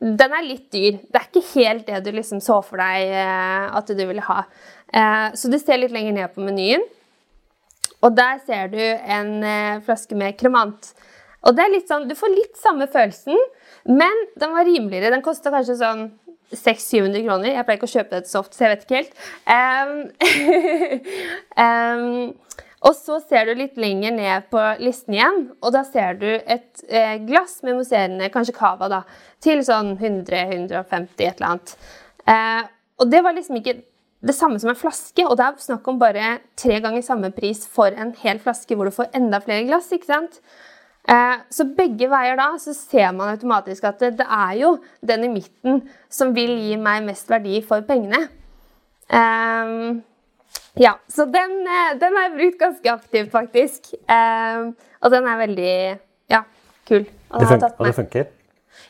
Den 0.02 0.34
er 0.36 0.44
litt 0.44 0.66
dyr. 0.68 0.98
Det 1.00 1.16
er 1.16 1.30
ikke 1.30 1.46
helt 1.54 1.86
det 1.86 2.02
du 2.04 2.10
liksom 2.12 2.42
så 2.44 2.58
for 2.60 2.76
deg 2.76 3.08
at 3.08 3.88
du 3.88 4.04
ville 4.04 4.20
ha. 4.20 4.42
så 5.32 5.48
du 5.48 5.56
ser 5.56 5.80
litt 5.80 5.96
lenger 5.96 6.12
ned 6.12 6.34
på 6.34 6.44
menyen. 6.44 6.84
Og 8.02 8.16
der 8.16 8.40
ser 8.46 8.70
du 8.72 8.80
en 8.82 9.34
eh, 9.46 9.82
flaske 9.86 10.16
med 10.18 10.38
kremant. 10.40 10.92
Og 11.42 11.56
det 11.56 11.64
er 11.64 11.74
litt 11.74 11.90
sånn, 11.90 12.08
Du 12.08 12.14
får 12.18 12.34
litt 12.34 12.58
samme 12.58 12.88
følelsen, 12.90 13.38
men 13.90 14.26
den 14.38 14.54
var 14.54 14.66
rimeligere. 14.66 15.10
Den 15.14 15.24
kosta 15.24 15.50
kanskje 15.54 15.78
sånn 15.80 16.04
600-700 16.52 17.24
kroner. 17.26 17.54
Jeg 17.54 17.66
pleier 17.66 17.80
ikke 17.80 17.88
å 17.88 17.94
kjøpe 17.96 18.18
det 18.18 18.30
så 18.30 18.42
ofte, 18.42 18.56
så 18.56 18.66
jeg 18.66 18.74
vet 18.74 18.84
ikke 18.86 19.00
helt. 19.00 19.14
Um, 19.48 19.92
um, 21.56 22.58
og 22.86 22.96
så 22.98 23.18
ser 23.24 23.48
du 23.48 23.54
litt 23.58 23.78
lenger 23.80 24.14
ned 24.14 24.50
på 24.52 24.66
listen 24.82 25.16
igjen, 25.16 25.40
og 25.62 25.74
da 25.74 25.84
ser 25.86 26.18
du 26.20 26.28
et 26.30 26.84
eh, 26.88 27.16
glass 27.24 27.60
med 27.62 27.78
mousserende, 27.78 28.30
kanskje 28.34 28.56
cava, 28.58 28.90
da, 28.92 29.02
til 29.42 29.62
sånn 29.66 29.94
100-150 29.96 31.26
et 31.26 31.26
eller 31.30 31.48
annet. 31.54 31.74
Uh, 32.26 32.62
og 33.02 33.10
det 33.10 33.22
var 33.24 33.34
liksom 33.34 33.58
ikke 33.58 33.80
det 34.22 34.34
samme 34.36 34.60
som 34.62 34.70
en 34.70 34.78
flaske, 34.78 35.24
og 35.26 35.34
det 35.38 35.46
er 35.46 35.62
snakk 35.64 35.88
om 35.90 35.98
bare 35.98 36.36
tre 36.58 36.78
ganger 36.82 37.02
samme 37.02 37.32
pris 37.34 37.64
for 37.66 37.90
en 37.90 38.12
hel 38.22 38.38
flaske 38.42 38.76
hvor 38.78 38.86
du 38.86 38.94
får 38.94 39.10
enda 39.18 39.40
flere 39.42 39.66
glass. 39.66 39.90
ikke 39.92 40.10
sant? 40.10 40.38
Eh, 41.10 41.40
så 41.50 41.66
begge 41.66 42.06
veier 42.06 42.38
da 42.38 42.52
så 42.62 42.74
ser 42.76 43.10
man 43.16 43.32
automatisk 43.32 43.88
at 43.88 43.98
det, 43.98 44.12
det, 44.20 44.26
er 44.30 44.52
jo 44.60 44.76
den 45.02 45.26
i 45.26 45.32
midten 45.32 45.80
som 46.06 46.30
vil 46.36 46.54
gi 46.54 46.76
meg 46.78 47.02
mest 47.08 47.30
verdi 47.30 47.58
for 47.66 47.82
pengene. 47.88 48.28
Eh, 49.10 49.74
ja, 50.78 50.94
så 51.10 51.26
den, 51.26 51.58
eh, 51.66 51.98
den, 51.98 52.14
har 52.16 52.28
jeg 52.28 52.36
brukt 52.36 52.60
ganske 52.62 52.92
aktivt, 52.92 53.32
faktisk. 53.34 53.90
Eh, 54.06 54.70
og 55.02 55.10
den 55.10 55.26
er 55.26 55.42
veldig 55.42 55.74
ja, 56.30 56.44
kul. 56.88 57.08
Og, 57.32 57.40
det, 57.40 57.48
funker, 57.48 57.74
og 57.78 57.86
det 57.86 57.94
funker? 57.98 58.30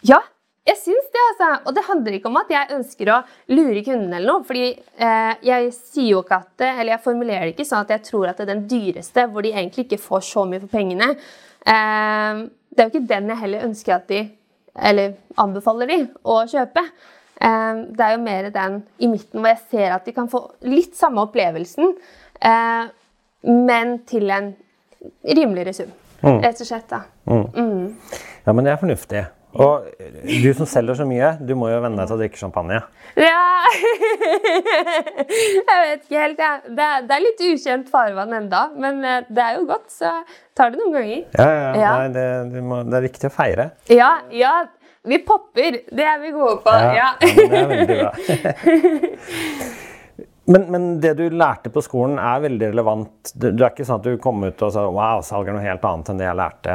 Ja, 0.04 0.20
jeg 0.62 0.78
syns 0.78 1.08
det, 1.10 1.22
altså. 1.30 1.48
Og 1.66 1.74
det 1.74 1.82
handler 1.88 2.16
ikke 2.16 2.30
om 2.30 2.38
at 2.38 2.50
jeg 2.52 2.74
ønsker 2.76 3.10
å 3.10 3.22
lure 3.50 3.80
kunden 3.82 4.12
eller 4.12 4.28
noe. 4.28 4.44
fordi 4.46 4.68
eh, 4.70 5.32
jeg 5.42 5.72
sier 5.74 6.10
jo 6.12 6.20
ikke 6.22 6.38
at 6.38 6.52
det, 6.62 6.68
eller 6.70 6.94
jeg 6.94 7.04
formulerer 7.06 7.48
det 7.48 7.54
ikke 7.56 7.66
sånn 7.66 7.82
at 7.82 7.90
jeg 7.96 8.04
tror 8.06 8.28
at 8.30 8.38
det 8.38 8.46
er 8.46 8.52
den 8.54 8.68
dyreste, 8.70 9.26
hvor 9.32 9.42
de 9.42 9.54
egentlig 9.54 9.88
ikke 9.88 10.02
får 10.04 10.22
så 10.28 10.44
mye 10.46 10.62
for 10.62 10.70
pengene. 10.70 11.08
Eh, 11.66 12.44
det 12.70 12.78
er 12.78 12.86
jo 12.86 12.94
ikke 12.94 13.10
den 13.10 13.34
jeg 13.34 13.42
heller 13.42 13.66
ønsker 13.66 13.96
at 13.96 14.06
de, 14.12 14.22
eller 14.92 15.18
anbefaler 15.42 15.90
de, 15.90 15.98
å 16.22 16.38
kjøpe. 16.54 16.86
Eh, 17.42 17.82
det 17.98 18.06
er 18.06 18.14
jo 18.14 18.24
mer 18.28 18.50
den 18.54 18.80
i 19.02 19.10
midten 19.10 19.42
hvor 19.42 19.50
jeg 19.50 19.62
ser 19.74 19.98
at 19.98 20.06
de 20.06 20.14
kan 20.14 20.30
få 20.30 20.44
litt 20.70 20.94
samme 20.98 21.26
opplevelsen, 21.26 21.94
eh, 22.38 22.86
men 23.50 23.96
til 24.06 24.30
en 24.30 24.52
rimeligere 25.26 25.74
sum. 25.74 25.94
Mm. 26.22 26.38
Rett 26.38 26.60
og 26.62 26.68
slett, 26.68 26.86
da. 26.86 27.02
Mm. 27.26 27.46
Mm. 27.50 28.18
Ja, 28.46 28.52
men 28.54 28.62
det 28.62 28.76
er 28.76 28.78
fornuftig. 28.78 29.28
Og 29.60 29.84
du 30.24 30.48
som 30.56 30.68
selger 30.68 30.96
så 30.96 31.04
mye, 31.08 31.34
du 31.44 31.52
må 31.58 31.68
jo 31.68 31.80
venne 31.84 31.98
deg 32.00 32.08
til 32.08 32.16
å 32.16 32.20
drikke 32.22 32.40
champagne. 32.40 32.78
Ja 33.20 33.40
Jeg 35.32 35.78
vet 35.84 36.04
ikke 36.04 36.20
helt, 36.22 36.40
jeg. 36.40 36.62
Det, 36.72 36.86
er, 36.86 37.04
det 37.08 37.16
er 37.16 37.24
litt 37.24 37.42
ukjent 37.46 37.90
farvann 37.92 38.32
enda, 38.36 38.62
men 38.80 39.02
eh, 39.04 39.26
det 39.28 39.44
er 39.44 39.58
jo 39.58 39.66
godt, 39.68 39.88
så 39.92 40.14
tar 40.56 40.72
det 40.72 40.80
noen 40.80 40.96
ganger. 40.96 41.20
Ja, 41.36 41.48
ja, 41.48 41.68
ja. 41.76 41.92
Nei, 42.00 42.08
det, 42.16 42.64
må, 42.64 42.80
det, 42.86 42.96
er 42.98 43.06
viktig 43.06 43.28
å 43.28 43.34
feire. 43.34 43.68
Ja, 43.92 44.14
ja. 44.32 44.54
Vi 45.02 45.18
popper. 45.26 45.80
Det 45.90 46.04
er 46.06 46.20
vi 46.22 46.30
gode 46.30 46.60
på. 46.62 46.72
Ja, 46.72 46.92
ja. 46.94 47.08
det 47.20 47.58
er 47.58 47.70
veldig 47.72 47.96
bra. 47.98 48.12
Men, 50.44 50.64
men, 50.72 50.86
det 51.00 51.12
du 51.14 51.30
lærte 51.30 51.70
på 51.70 51.80
skolen, 51.86 52.16
er 52.18 52.40
veldig 52.42 52.72
relevant. 52.72 53.30
Du, 53.34 53.52
du 53.54 53.62
er 53.62 53.70
ikke 53.70 53.86
sånn 53.86 54.00
at 54.00 54.08
du 54.08 54.18
kom 54.20 54.42
ut 54.42 54.64
og 54.66 54.72
sa 54.74 54.82
wow, 54.90 55.22
salg 55.24 55.46
er 55.48 55.54
noe 55.54 55.62
helt 55.62 55.84
annet 55.86 56.10
enn 56.10 56.18
det 56.18 56.26
jeg 56.26 56.38
lærte 56.40 56.74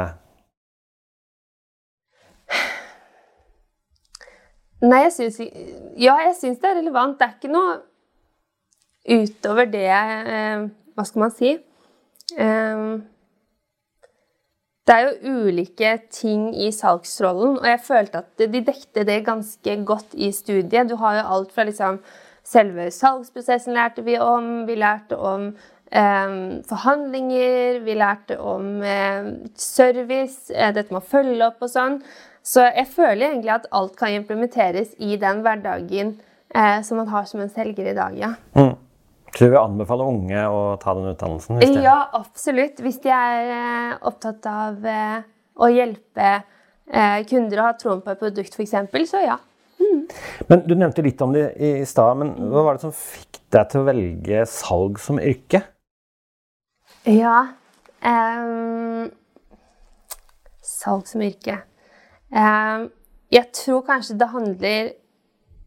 Nei, 4.80 5.02
jeg 5.08 5.12
syns 5.16 5.38
Ja, 5.98 6.16
jeg 6.22 6.34
syns 6.38 6.60
det 6.62 6.70
er 6.70 6.78
relevant. 6.78 7.18
Det 7.18 7.26
er 7.26 7.36
ikke 7.36 7.52
noe 7.52 7.78
utover 9.08 9.70
det 9.70 9.86
eh, 9.90 10.66
Hva 10.94 11.06
skal 11.06 11.24
man 11.24 11.34
si? 11.34 11.54
Eh, 12.38 12.84
det 14.88 14.94
er 14.96 15.02
jo 15.04 15.32
ulike 15.48 15.90
ting 16.08 16.46
i 16.56 16.70
salgsrollen, 16.72 17.58
og 17.58 17.66
jeg 17.68 17.80
følte 17.84 18.22
at 18.22 18.44
de 18.54 18.62
dekte 18.64 19.02
det 19.04 19.18
ganske 19.26 19.74
godt 19.84 20.14
i 20.16 20.30
studiet. 20.32 20.88
Du 20.88 20.96
har 20.96 21.18
jo 21.18 21.26
alt 21.34 21.52
fra 21.52 21.66
liksom 21.68 21.98
selve 22.48 22.86
salgsprosessen 22.94 23.76
lærte 23.76 24.04
vi 24.06 24.16
om, 24.16 24.64
vi 24.64 24.78
lærte 24.80 25.18
om 25.20 25.50
eh, 25.92 26.38
forhandlinger, 26.70 27.82
vi 27.84 27.98
lærte 28.00 28.38
om 28.40 28.80
eh, 28.80 29.28
service, 29.60 30.54
eh, 30.54 30.72
dette 30.72 30.94
med 30.94 31.02
å 31.02 31.10
følge 31.10 31.50
opp 31.50 31.68
og 31.68 31.74
sånn. 31.74 32.00
Så 32.48 32.64
jeg 32.64 32.88
føler 32.94 33.28
egentlig 33.28 33.52
at 33.58 33.68
alt 33.76 33.96
kan 33.98 34.14
implementeres 34.16 34.94
i 35.04 35.18
den 35.20 35.42
hverdagen 35.44 36.14
eh, 36.54 36.78
som 36.86 37.02
man 37.02 37.10
har 37.12 37.26
som 37.28 37.42
en 37.44 37.50
selger 37.52 37.90
i 37.90 37.96
dag, 37.96 38.14
ja. 38.16 38.34
Mm. 38.56 38.76
Så 39.34 39.44
du 39.44 39.52
vil 39.52 39.60
anbefale 39.60 40.06
unge 40.08 40.44
å 40.48 40.60
ta 40.80 40.94
den 40.96 41.10
utdannelsen? 41.10 41.60
Hvis 41.60 41.76
Ja, 41.84 41.98
absolutt. 42.16 42.80
Hvis 42.80 43.02
de 43.04 43.12
er 43.12 43.50
eh, 43.52 43.98
opptatt 44.08 44.48
av 44.48 44.86
eh, 44.88 45.20
å 45.60 45.68
hjelpe 45.68 46.30
eh, 46.32 47.20
kunder 47.28 47.60
å 47.60 47.68
ha 47.68 47.76
troen 47.76 48.00
på 48.04 48.14
et 48.14 48.22
produkt, 48.22 48.56
f.eks., 48.56 49.10
så 49.10 49.22
ja. 49.26 49.36
Mm. 49.78 50.06
Men 50.48 50.64
Du 50.64 50.74
nevnte 50.74 51.04
litt 51.04 51.20
om 51.22 51.36
det 51.36 51.50
i 51.60 51.72
stad, 51.86 52.16
men 52.22 52.32
hva 52.48 52.64
var 52.66 52.78
det 52.78 52.86
som 52.88 52.96
fikk 52.96 53.42
deg 53.52 53.68
til 53.70 53.82
å 53.82 53.88
velge 53.88 54.46
salg 54.50 54.98
som 55.00 55.20
yrke? 55.20 55.62
Ja 57.08 57.36
um, 58.02 59.06
Salg 60.64 61.06
som 61.08 61.22
yrke. 61.24 61.60
Ehm, 62.32 62.90
jeg 63.32 63.46
tror 63.52 63.80
kanskje 63.80 64.18
det 64.18 64.28
handler 64.28 64.90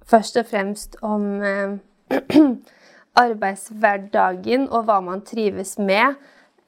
først 0.06 0.38
og 0.38 0.46
fremst 0.46 0.96
om 1.02 1.42
eh, 1.42 1.78
arbeidshverdagen 3.26 4.70
og 4.70 4.86
hva 4.86 5.00
man 5.02 5.26
trives 5.26 5.78
med. 5.80 6.16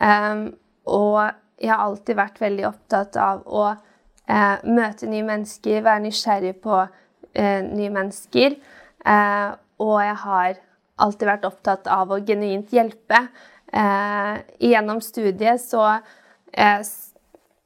Ehm, 0.02 0.54
og 0.86 1.30
jeg 1.62 1.72
har 1.72 1.86
alltid 1.86 2.16
vært 2.16 2.42
veldig 2.42 2.68
opptatt 2.68 3.18
av 3.22 3.46
å 3.46 3.70
eh, 3.70 4.58
møte 4.66 5.08
nye 5.08 5.26
mennesker, 5.28 5.84
være 5.86 6.06
nysgjerrig 6.08 6.56
på 6.64 6.82
eh, 7.34 7.62
nye 7.64 7.90
mennesker. 7.90 8.58
og 9.84 9.98
jeg 10.00 10.16
har 10.16 10.54
alltid 10.98 11.28
vært 11.28 11.46
opptatt 11.46 11.88
av 11.92 12.12
å 12.12 12.22
genuint 12.24 12.70
hjelpe. 12.72 13.28
gjennom 14.60 15.02
studiet 15.02 15.62
så 15.62 16.00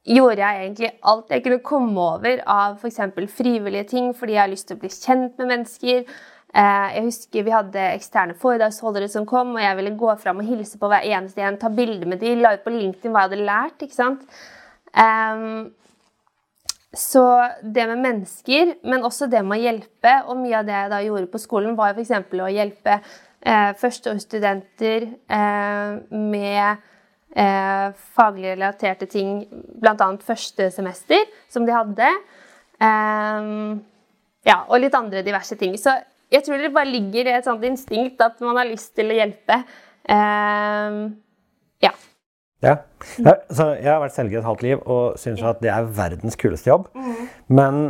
gjorde 0.08 0.40
jeg 0.40 0.64
egentlig 0.64 0.90
alt 1.10 1.32
jeg 1.34 1.44
kunne 1.44 1.60
komme 1.64 2.08
over 2.16 2.42
av 2.48 2.80
f.eks. 2.80 3.00
frivillige 3.36 3.90
ting 3.92 4.10
fordi 4.16 4.36
jeg 4.36 4.42
har 4.42 4.52
lyst 4.52 4.68
til 4.70 4.78
å 4.78 4.82
bli 4.82 4.90
kjent 4.92 5.40
med 5.40 5.50
mennesker. 5.52 6.04
Eh, 6.48 6.86
jeg 6.94 7.04
husker 7.04 7.44
Vi 7.44 7.52
hadde 7.52 7.88
eksterne 7.92 8.36
foredragsholdere 8.40 9.08
som 9.12 9.26
kom, 9.28 9.54
og 9.56 9.62
jeg 9.62 9.76
ville 9.80 9.96
gå 10.00 10.14
fram 10.22 10.40
og 10.40 10.48
hilse 10.48 10.80
på 10.80 10.88
hver 10.88 11.04
eneste 11.04 11.44
en, 11.44 11.58
ta 11.60 11.68
bilder 11.68 12.08
med 12.08 12.22
dem, 12.24 12.40
la 12.40 12.54
ut 12.56 12.64
på 12.64 12.72
LinkedIn 12.72 13.12
hva 13.12 13.26
jeg 13.26 13.30
hadde 13.30 13.50
lært. 13.50 13.84
ikke 13.84 13.98
sant? 13.98 14.24
Um, 14.96 15.68
så 16.96 17.22
det 17.62 17.84
med 17.90 18.00
mennesker, 18.00 18.74
men 18.88 19.04
også 19.04 19.28
det 19.28 19.42
med 19.44 19.58
å 19.58 19.64
hjelpe, 19.66 20.14
og 20.26 20.38
mye 20.40 20.62
av 20.62 20.68
det 20.68 20.76
jeg 20.76 20.92
da 20.94 21.00
gjorde 21.04 21.32
på 21.32 21.40
skolen, 21.42 21.76
var 21.76 21.92
f.eks. 21.92 22.14
å 22.32 22.48
hjelpe 22.48 22.94
eh, 22.96 23.74
førsteårsstudenter 23.76 25.04
eh, 25.04 25.98
med 26.08 26.87
eh, 27.36 27.88
faglig 28.16 28.54
relaterte 28.54 29.08
ting, 29.10 29.42
bl.a. 29.80 30.08
første 30.24 30.70
semester, 30.74 31.28
som 31.50 31.66
de 31.68 31.74
hadde. 31.76 32.10
Eh, 32.78 33.52
ja, 34.48 34.58
og 34.68 34.80
litt 34.82 34.96
andre 34.96 35.24
diverse 35.26 35.58
ting. 35.60 35.76
Så 35.80 35.94
jeg 36.32 36.44
tror 36.44 36.60
det 36.60 36.74
bare 36.74 36.90
ligger 36.90 37.28
i 37.28 37.36
et 37.38 37.48
sånt 37.48 37.64
instinkt 37.64 38.20
at 38.24 38.40
man 38.44 38.60
har 38.60 38.68
lyst 38.68 38.94
til 38.98 39.12
å 39.12 39.16
hjelpe. 39.16 39.62
Eh, 40.08 41.00
ja. 41.84 41.94
Ja. 42.64 42.74
jeg 43.22 43.86
har 43.86 44.00
vært 44.02 44.16
selger 44.16 44.40
et 44.40 44.46
halvt 44.48 44.64
liv 44.66 44.80
og 44.82 45.18
syns 45.20 45.44
at 45.46 45.60
det 45.62 45.70
er 45.70 45.90
verdens 45.94 46.38
kuleste 46.38 46.72
jobb. 46.72 46.88
Mm. 46.96 47.26
Men 47.54 47.82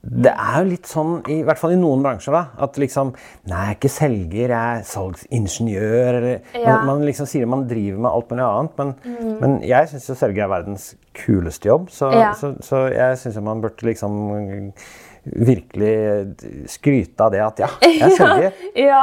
det 0.00 0.30
er 0.32 0.62
jo 0.62 0.68
litt 0.70 0.88
sånn, 0.88 1.18
i 1.28 1.42
hvert 1.44 1.60
fall 1.60 1.74
i 1.74 1.78
noen 1.78 2.00
bransjer, 2.04 2.32
da, 2.32 2.62
at 2.64 2.78
liksom 2.80 3.10
Nei, 3.50 3.58
jeg 3.66 3.74
er 3.74 3.76
ikke 3.76 3.90
selger, 3.92 4.54
jeg 4.54 4.78
er 4.78 4.86
salgsingeniør. 4.88 6.08
Eller, 6.20 6.46
ja. 6.56 6.62
man, 6.64 6.86
man, 6.88 7.04
liksom 7.04 7.28
sier 7.28 7.50
man 7.50 7.66
driver 7.68 8.00
med 8.06 8.10
alt 8.10 8.32
mulig 8.32 8.46
annet. 8.46 8.80
Men, 8.80 8.94
mm. 9.04 9.34
men 9.42 9.58
jeg 9.68 9.90
syns 9.90 10.08
jo 10.08 10.16
selger 10.22 10.46
er 10.46 10.52
verdens 10.54 10.88
kuleste 11.20 11.68
jobb. 11.68 11.90
Så, 11.92 12.10
ja. 12.16 12.32
så, 12.38 12.54
så 12.64 12.86
jeg 12.94 13.20
syns 13.20 13.40
man 13.44 13.60
burde 13.64 13.88
liksom 13.90 14.16
virkelig 15.20 15.96
skryte 16.72 17.26
av 17.26 17.34
det 17.34 17.42
at 17.44 17.60
ja, 17.60 17.68
jeg 17.84 18.14
selger. 18.20 18.62
ja, 18.80 19.02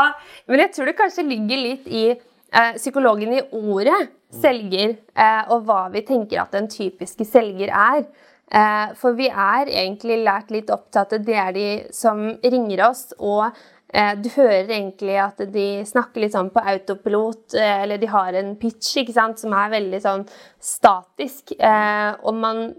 men 0.50 0.64
jeg 0.66 0.74
tror 0.74 0.90
det 0.90 0.98
kanskje 0.98 1.28
ligger 1.28 1.62
litt 1.62 1.92
i 1.94 2.06
eh, 2.10 2.72
psykologen 2.80 3.36
i 3.38 3.44
ordet 3.54 4.00
selger, 4.34 4.98
eh, 5.14 5.44
og 5.54 5.68
hva 5.68 5.84
vi 5.94 6.02
tenker 6.08 6.42
at 6.42 6.58
en 6.58 6.70
typiske 6.72 7.28
selger 7.28 7.70
er. 7.70 8.08
Eh, 8.52 8.94
for 8.96 9.18
vi 9.18 9.28
er 9.28 9.68
egentlig 9.68 10.22
lært 10.24 10.54
litt 10.56 10.70
opp 10.72 10.88
til 10.92 11.04
at 11.04 11.16
det 11.28 11.36
er 11.36 11.56
de 11.56 11.68
som 11.96 12.30
ringer 12.40 12.86
oss, 12.88 13.10
og 13.20 13.50
eh, 13.92 14.14
du 14.16 14.30
hører 14.38 14.72
egentlig 14.72 15.18
at 15.20 15.44
de 15.52 15.68
snakker 15.88 16.24
litt 16.24 16.36
sånn 16.38 16.54
på 16.56 16.64
autopilot, 16.64 17.58
eh, 17.60 17.84
eller 17.84 18.00
de 18.00 18.12
har 18.12 18.40
en 18.40 18.56
pitch 18.60 19.04
ikke 19.04 19.18
sant, 19.18 19.44
som 19.44 19.56
er 19.58 19.74
veldig 19.76 20.04
sånn 20.04 20.28
statisk. 20.64 21.58
Og 21.60 22.36
man 22.38 22.70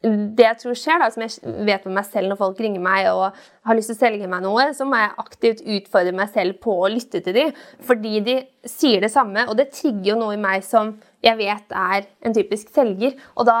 det 0.00 0.46
jeg 0.46 0.56
tror 0.62 0.76
skjer, 0.80 1.02
da, 1.02 1.10
som 1.12 1.22
jeg 1.26 1.64
vet 1.68 1.82
med 1.84 1.98
meg 1.98 2.06
selv 2.08 2.30
når 2.30 2.38
folk 2.40 2.60
ringer 2.64 2.80
meg 2.80 3.10
og 3.10 3.36
har 3.68 3.76
lyst 3.76 3.90
til 3.92 3.98
å 3.98 4.00
selge 4.00 4.30
meg 4.32 4.40
noe, 4.46 4.70
så 4.72 4.86
må 4.88 4.96
jeg 4.96 5.10
aktivt 5.20 5.60
utfordre 5.60 6.14
meg 6.16 6.30
selv 6.32 6.56
på 6.64 6.72
å 6.72 6.88
lytte 6.88 7.20
til 7.20 7.36
dem. 7.36 7.50
Fordi 7.84 8.22
de 8.24 8.38
sier 8.64 9.04
det 9.04 9.12
samme, 9.12 9.44
og 9.44 9.58
det 9.60 9.68
trigger 9.76 10.14
jo 10.14 10.16
noe 10.22 10.38
i 10.38 10.40
meg 10.40 10.64
som 10.64 10.94
jeg 11.20 11.36
vet 11.36 11.76
er 11.76 12.08
en 12.24 12.36
typisk 12.36 12.72
selger. 12.72 13.12
Og 13.36 13.44
da 13.50 13.58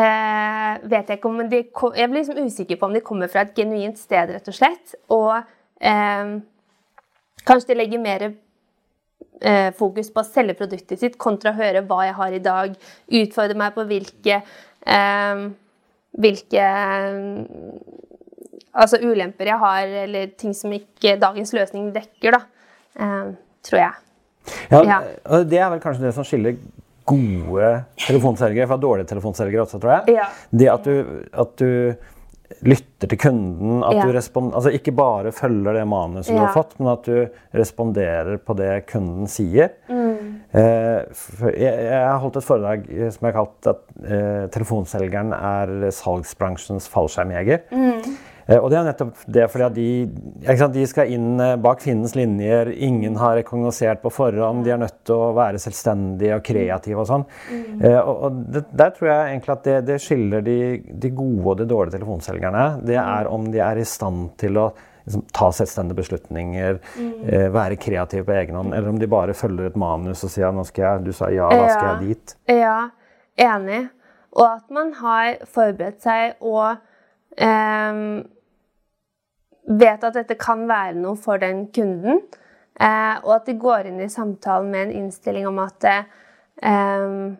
eh, 0.00 0.70
vet 0.88 1.10
jeg 1.10 1.18
ikke 1.18 1.30
om 1.30 1.42
de 1.50 1.62
Jeg 1.62 2.10
blir 2.10 2.22
liksom 2.22 2.46
usikker 2.46 2.80
på 2.80 2.88
om 2.88 2.96
de 2.96 3.04
kommer 3.04 3.30
fra 3.32 3.44
et 3.44 3.54
genuint 3.56 3.98
sted, 3.98 4.32
rett 4.32 4.48
og 4.48 4.56
slett. 4.56 4.94
Og 5.12 5.34
eh, 5.36 6.36
kanskje 7.46 7.72
de 7.72 7.78
legger 7.78 8.02
mer 8.02 8.28
eh, 8.28 9.70
fokus 9.78 10.10
på 10.12 10.22
å 10.22 10.28
selge 10.28 10.56
produktet 10.58 11.00
sitt 11.00 11.18
kontra 11.20 11.52
å 11.52 11.58
høre 11.58 11.84
hva 11.86 12.06
jeg 12.08 12.18
har 12.20 12.36
i 12.36 12.44
dag, 12.44 12.78
utfordre 13.22 13.58
meg 13.58 13.76
på 13.76 13.86
hvilke 13.90 14.40
eh, 14.40 15.50
hvilke 16.12 16.64
altså 18.72 19.00
ulemper 19.02 19.50
jeg 19.52 19.60
har, 19.60 19.94
eller 20.06 20.32
ting 20.38 20.54
som 20.56 20.72
ikke 20.72 21.16
dagens 21.20 21.52
løsning 21.56 21.90
dekker, 21.94 22.36
da. 22.36 22.42
Eh, 23.00 23.32
tror 23.62 23.78
jeg. 23.78 23.92
Ja, 24.72 24.82
ja, 24.82 25.42
Det 25.44 25.58
er 25.58 25.68
vel 25.70 25.80
kanskje 25.80 26.08
det 26.08 26.14
som 26.16 26.26
skiller 26.26 26.56
gode 27.06 27.84
telefonselgere 28.06 28.66
fra 28.70 28.76
dårlige 28.80 29.08
telefonselgere 29.12 29.64
også, 29.66 29.80
tror 29.82 29.94
jeg. 29.98 30.16
Ja. 30.20 30.26
Det 30.50 30.68
at 30.72 30.84
du, 30.84 31.22
at 31.32 31.56
du 31.60 31.94
lytter 32.68 33.08
til 33.08 33.18
kunden, 33.18 33.78
at 33.82 33.94
Ja. 33.96 34.02
du 34.04 34.12
respon- 34.12 34.52
altså 34.54 34.70
ikke 34.76 34.92
bare 34.94 35.32
følger 35.32 35.72
det 35.72 35.86
manuset 35.88 36.34
du 36.34 36.38
har 36.38 36.52
fått, 36.52 36.74
men 36.78 36.88
at 36.92 37.02
du 37.08 37.28
responderer 37.56 38.36
på 38.44 38.54
det 38.58 38.86
kunden 38.92 39.26
sier. 39.26 39.70
Mm. 39.88 40.42
Eh, 40.52 41.00
jeg, 41.56 41.72
jeg 41.88 42.02
har 42.04 42.18
holdt 42.20 42.36
et 42.36 42.44
foredrag 42.44 42.84
eh, 42.92 43.08
som 43.10 43.26
jeg 43.26 43.32
har 43.34 43.38
kalt 43.46 43.70
at 43.72 43.80
eh, 44.04 44.46
telefonselgeren 44.52 45.32
er 45.32 45.90
salgsbransjens 45.96 46.88
fallskjermjeger. 46.92 47.64
Mm. 47.72 48.16
Eh, 48.46 48.58
og 48.58 48.70
det 48.72 48.78
er 48.78 48.86
nettopp 48.88 49.24
det 49.36 49.46
fordi 49.52 49.66
at 49.66 49.76
de, 49.76 49.88
sant, 50.58 50.74
de 50.74 50.84
skal 50.88 51.12
inn 51.14 51.40
eh, 51.42 51.56
bak 51.62 51.82
finnens 51.84 52.16
linjer. 52.18 52.72
Ingen 52.88 53.18
har 53.20 53.36
rekognosert 53.38 54.02
på 54.02 54.12
forhånd. 54.12 54.64
De 54.66 54.74
er 54.74 54.80
nødt 54.82 55.00
til 55.06 55.18
å 55.18 55.32
være 55.36 55.60
selvstendige 55.62 56.38
og 56.38 56.46
kreative 56.46 57.02
og 57.02 57.10
sånn. 57.10 57.26
Mm. 57.52 57.82
og 58.02 58.22
og 58.22 58.38
det, 58.54 58.62
der 58.78 58.92
tror 58.94 59.08
jeg 59.08 59.32
egentlig 59.32 59.52
at 59.52 59.64
det, 59.66 59.76
det 59.88 59.98
skiller 60.02 60.44
de, 60.46 60.56
de 61.02 61.10
gode 61.16 61.46
og 61.52 61.58
de 61.58 61.66
dårlige 61.68 61.96
telefonselgerne. 61.96 62.64
Det 62.86 62.98
er 63.00 63.30
om 63.30 63.48
de 63.52 63.62
er 63.64 63.80
i 63.80 63.86
stand 63.88 64.28
til 64.40 64.60
å 64.60 64.68
liksom, 65.06 65.24
ta 65.34 65.48
selvstendige 65.54 65.98
beslutninger, 65.98 66.78
mm. 66.94 67.16
være 67.54 67.80
kreative 67.82 68.26
på 68.28 68.36
egen 68.36 68.58
hånd, 68.60 68.76
eller 68.76 68.92
om 68.92 69.00
de 69.00 69.10
bare 69.10 69.34
følger 69.36 69.72
et 69.72 69.80
manus 69.80 70.22
og 70.26 70.32
sier 70.34 70.54
nå 70.54 70.64
skal 70.68 70.86
jeg, 70.86 71.04
du 71.08 71.16
sa 71.16 71.32
ja, 71.34 71.50
da 71.50 71.66
skal 71.72 71.90
jeg 71.90 72.12
dit. 72.12 72.36
Ja, 72.52 72.78
enig. 73.48 73.82
Og 74.32 74.46
at 74.46 74.64
man 74.72 74.94
har 75.02 75.42
forberedt 75.52 76.00
seg 76.04 76.38
og 76.40 76.80
vet 79.82 80.04
at 80.04 80.14
dette 80.18 80.36
kan 80.40 80.66
være 80.68 80.98
noe 80.98 81.16
for 81.16 81.40
den 81.42 81.66
kunden. 81.74 82.20
Eh, 82.80 83.16
og 83.22 83.36
at 83.36 83.48
de 83.48 83.58
går 83.60 83.90
inn 83.90 84.00
i 84.00 84.10
samtalen 84.10 84.70
med 84.72 84.86
en 84.86 84.94
innstilling 85.02 85.46
om 85.46 85.58
at 85.60 85.84
ehm, 86.64 87.34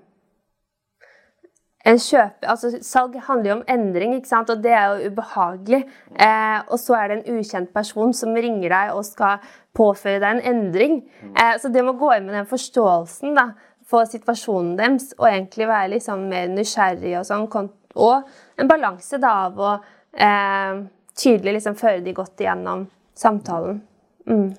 en 1.82 1.98
kjøpe, 1.98 2.46
altså 2.46 2.70
Salg 2.84 3.16
handler 3.26 3.48
jo 3.48 3.56
om 3.56 3.64
endring, 3.74 4.12
ikke 4.14 4.30
sant? 4.30 4.52
og 4.52 4.60
det 4.62 4.74
er 4.76 4.92
jo 4.92 5.10
ubehagelig. 5.10 5.82
Eh, 6.14 6.58
og 6.68 6.78
så 6.78 6.98
er 6.98 7.08
det 7.08 7.16
en 7.18 7.40
ukjent 7.40 7.72
person 7.74 8.14
som 8.14 8.36
ringer 8.36 8.68
deg 8.70 8.94
og 8.94 9.06
skal 9.08 9.42
påføre 9.74 10.20
deg 10.22 10.36
en 10.36 10.46
endring. 10.52 11.00
Eh, 11.32 11.56
så 11.58 11.72
det 11.72 11.82
må 11.84 11.96
gå 11.98 12.12
inn 12.14 12.28
med 12.28 12.38
den 12.38 12.50
forståelsen 12.50 13.34
da, 13.38 13.48
for 13.88 14.06
situasjonen 14.08 14.76
deres, 14.78 15.10
og 15.18 15.26
egentlig 15.32 15.66
være 15.68 15.94
liksom 15.96 16.28
mer 16.30 16.52
nysgjerrig 16.52 17.16
og 17.18 17.26
sånn. 17.28 17.48
Og 17.96 18.22
en 18.58 18.68
balanse 18.70 19.18
da 19.20 19.32
av 19.46 19.58
å 19.60 19.72
eh, 20.16 20.82
tydelig 21.18 21.58
liksom 21.58 21.76
føre 21.80 22.00
de 22.04 22.14
godt 22.16 22.40
igjennom 22.40 22.86
samtalen. 23.18 23.80
Mm. 24.28 24.52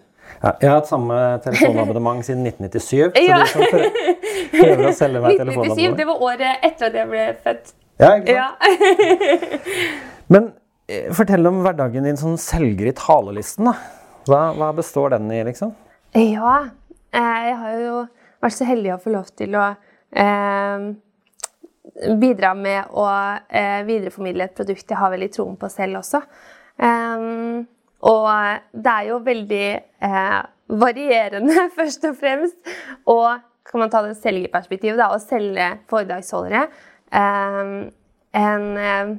Ja, 0.43 0.52
jeg 0.62 0.69
har 0.69 0.78
hatt 0.80 0.88
samme 0.89 1.15
telefonabonnement 1.43 2.24
siden 2.26 2.46
1997. 2.48 3.12
Så 3.15 3.24
Ja. 3.28 3.39
de 3.39 3.48
som 3.52 3.62
prøver, 3.63 4.86
å 4.88 4.93
selge 4.96 5.22
meg 5.22 5.36
1997, 5.36 5.39
telefonabonnement 5.39 5.98
det 5.98 6.08
var 6.08 6.22
året 6.30 6.67
etter 6.69 6.86
at 6.88 6.93
jeg 7.00 7.10
ble 7.12 7.26
født. 7.43 7.74
Ja, 8.00 8.12
ikke 8.17 8.36
sant? 8.38 8.38
Ja. 8.38 9.54
Men 10.34 10.52
eh, 10.88 11.10
fortell 11.15 11.48
om 11.50 11.62
hverdagen 11.65 12.08
din 12.08 12.17
som 12.19 12.38
selger 12.41 12.89
i 12.89 12.96
talelisten. 12.98 13.69
da. 13.69 13.76
Hva, 14.30 14.41
hva 14.56 14.69
består 14.78 15.12
den 15.17 15.28
i, 15.36 15.41
liksom? 15.43 15.74
Ja, 16.15 16.56
eh, 17.12 17.39
jeg 17.50 17.58
har 17.60 17.80
jo 17.82 17.96
vært 18.43 18.56
så 18.58 18.67
heldig 18.67 18.93
å 18.96 19.02
få 19.04 19.13
lov 19.13 19.28
til 19.38 19.56
å 19.60 19.65
eh, 20.15 20.88
bidra 22.19 22.53
med 22.58 22.89
å 22.97 23.06
eh, 23.49 23.84
videreformidle 23.88 24.47
et 24.47 24.58
produkt 24.58 24.89
jeg 24.89 24.99
har 24.99 25.13
veldig 25.13 25.29
troen 25.34 25.56
på 25.60 25.69
selv 25.71 26.01
også. 26.01 26.23
Eh, 26.82 27.29
og 28.03 28.29
det 28.75 28.93
er 28.93 29.10
jo 29.10 29.19
veldig 29.23 29.67
eh, 30.03 30.39
varierende, 30.67 31.67
først 31.77 32.08
og 32.10 32.17
fremst. 32.19 32.58
Og 33.12 33.29
kan 33.63 33.79
man 33.79 33.91
ta 33.91 34.03
det 34.03 34.17
selgerperspektivet, 34.19 34.99
da, 34.99 35.12
å 35.13 35.21
selge 35.23 35.69
foredragsholdere. 35.91 36.65
Eh, 37.13 37.77
en 38.43 38.67
eh, 38.88 39.13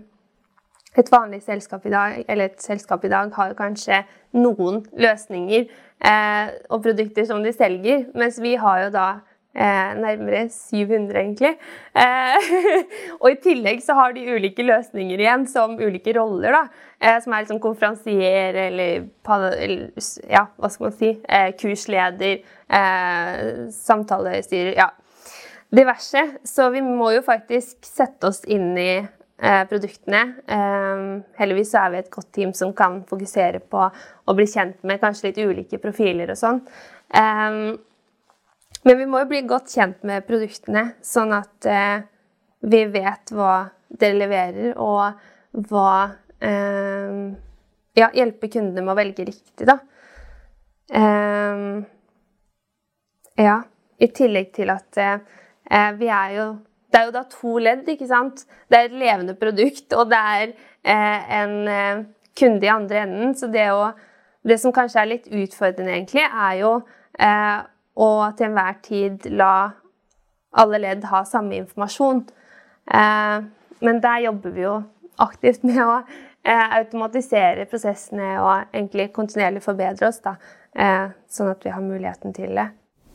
et 0.94 1.08
vanlig 1.10 1.40
selskap 1.42 1.82
i 1.88 1.90
dag, 1.90 2.20
eller 2.30 2.52
et 2.52 2.62
selskap 2.62 3.02
i 3.02 3.08
dag 3.10 3.32
har 3.34 3.56
kanskje 3.58 3.96
noen 4.38 4.76
løsninger 4.94 5.64
og 6.70 6.84
produkter 6.84 7.26
som 7.26 7.42
de 7.42 7.50
selger, 7.50 8.04
mens 8.14 8.38
vi 8.38 8.52
har 8.62 8.84
jo 8.84 8.92
da 8.94 9.06
eh, 9.54 9.94
nærmere 9.98 10.48
700, 10.50 11.20
egentlig. 11.20 11.54
Eh, 11.94 12.48
og 13.22 13.28
i 13.30 13.38
tillegg 13.42 13.82
så 13.84 13.96
har 13.98 14.14
de 14.14 14.26
ulike 14.34 14.66
løsninger 14.66 15.22
igjen, 15.22 15.46
som 15.50 15.78
ulike 15.78 16.14
roller, 16.18 16.54
da. 16.54 16.62
Eh, 17.00 17.18
som 17.22 17.34
er 17.34 17.44
liksom 17.44 17.62
konferansier 17.62 18.58
eller, 18.66 19.08
ja, 20.30 20.46
hva 20.58 20.70
skal 20.72 20.88
man 20.88 20.96
si, 20.98 21.14
eh, 21.28 21.50
kursleder, 21.60 22.44
eh, 22.68 23.42
samtalestyrer, 23.74 24.74
ja. 24.78 24.90
Diverse. 25.74 26.20
Så 26.46 26.68
vi 26.70 26.84
må 26.86 27.10
jo 27.16 27.24
faktisk 27.26 27.82
sette 27.86 28.28
oss 28.30 28.44
inn 28.46 28.76
i 28.78 28.92
eh, 29.02 29.62
produktene. 29.66 30.20
Heldigvis 31.34 31.72
så 31.72 31.80
er 31.80 31.90
vi 31.90 31.98
et 32.04 32.12
godt 32.14 32.28
team 32.36 32.52
som 32.54 32.70
kan 32.76 33.00
fokusere 33.08 33.58
på 33.72 33.80
å 33.82 34.36
bli 34.38 34.46
kjent 34.46 34.86
med 34.86 35.02
kanskje 35.02 35.32
litt 35.32 35.40
ulike 35.42 35.80
profiler 35.82 36.30
og 36.30 36.38
sånn. 36.38 36.62
Men 38.82 38.98
vi 38.98 39.06
må 39.06 39.22
jo 39.22 39.28
bli 39.30 39.40
godt 39.48 39.72
kjent 39.72 40.02
med 40.04 40.26
produktene, 40.28 40.90
sånn 41.04 41.32
at 41.32 41.68
eh, 41.70 42.02
vi 42.64 42.82
vet 42.92 43.32
hva 43.32 43.54
dere 43.88 44.18
leverer, 44.18 44.74
og 44.80 45.64
hva 45.70 45.90
eh, 46.42 47.24
Ja, 47.94 48.08
hjelpe 48.10 48.48
kundene 48.50 48.82
med 48.82 48.90
å 48.90 48.98
velge 48.98 49.24
riktig, 49.28 49.68
da. 49.68 49.78
Eh, 50.90 51.84
ja. 53.44 53.60
I 54.02 54.08
tillegg 54.10 54.48
til 54.56 54.72
at 54.74 54.98
eh, 54.98 55.92
vi 55.96 56.08
er 56.10 56.32
jo 56.34 56.46
Det 56.90 56.98
er 57.00 57.06
jo 57.08 57.14
da 57.14 57.22
to 57.30 57.52
ledd, 57.58 57.86
ikke 57.90 58.06
sant? 58.06 58.44
Det 58.70 58.78
er 58.78 58.88
et 58.88 58.98
levende 58.98 59.34
produkt, 59.38 59.94
og 59.94 60.10
det 60.10 60.18
er 60.18 60.44
eh, 60.50 61.32
en 61.38 61.54
eh, 61.70 62.02
kunde 62.38 62.66
i 62.66 62.70
andre 62.70 63.00
enden. 63.06 63.32
Så 63.34 63.48
det 63.50 63.70
å 63.72 63.92
Det 64.44 64.58
som 64.60 64.74
kanskje 64.76 65.00
er 65.00 65.08
litt 65.08 65.26
utfordrende, 65.32 65.94
egentlig, 65.94 66.20
er 66.20 66.58
jo 66.58 66.72
å 67.94 68.10
til 68.36 68.48
enhver 68.48 68.80
tid 68.82 69.28
la 69.30 69.54
alle 70.60 70.80
ledd 70.82 71.06
ha 71.10 71.22
samme 71.26 71.56
informasjon. 71.58 72.22
Eh, 72.90 73.38
men 73.84 74.00
der 74.02 74.24
jobber 74.28 74.54
vi 74.54 74.64
jo 74.64 74.76
aktivt 75.22 75.64
med 75.66 75.80
å 75.82 75.96
eh, 75.98 76.78
automatisere 76.78 77.66
prosessene 77.70 78.36
og 78.42 78.74
egentlig 78.74 79.10
kontinuerlig 79.14 79.62
forbedre 79.64 80.10
oss, 80.10 80.20
da, 80.24 80.36
eh, 80.76 81.12
sånn 81.30 81.52
at 81.54 81.64
vi 81.64 81.74
har 81.74 81.84
muligheten 81.84 82.34
til 82.36 82.54
det. 82.58 82.70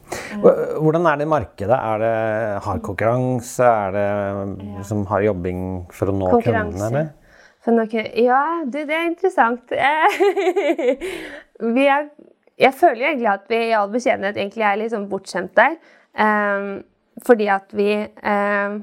Hvordan 0.10 1.06
er 1.06 1.20
det 1.20 1.26
i 1.28 1.30
markedet? 1.30 1.78
Er 1.78 2.02
det 2.02 2.14
hard 2.66 2.82
konkurranse? 2.86 3.66
Er 3.66 3.94
det 3.94 4.86
som 4.90 5.04
har 5.10 5.22
jobbing 5.22 5.62
for 5.94 6.10
å 6.10 6.16
nå 6.18 6.32
kundene? 6.42 7.04
Ja, 8.18 8.64
du, 8.66 8.80
det 8.88 8.96
er 8.96 9.06
interessant. 9.06 9.70
vi 11.76 11.86
er, 11.86 12.08
jeg 12.60 12.76
føler 12.76 13.10
egentlig 13.10 13.32
at 13.32 13.50
vi 13.50 13.60
i 13.70 13.76
all 13.78 13.92
beskjedenhet 13.92 14.38
egentlig 14.38 14.66
er 14.68 14.80
litt 14.82 14.94
sånn 14.94 15.10
bortskjemt 15.12 15.56
der. 15.58 15.78
Ehm, 16.20 16.72
fordi 17.26 17.48
at 17.52 17.72
vi 17.76 17.92
ehm, 18.04 18.82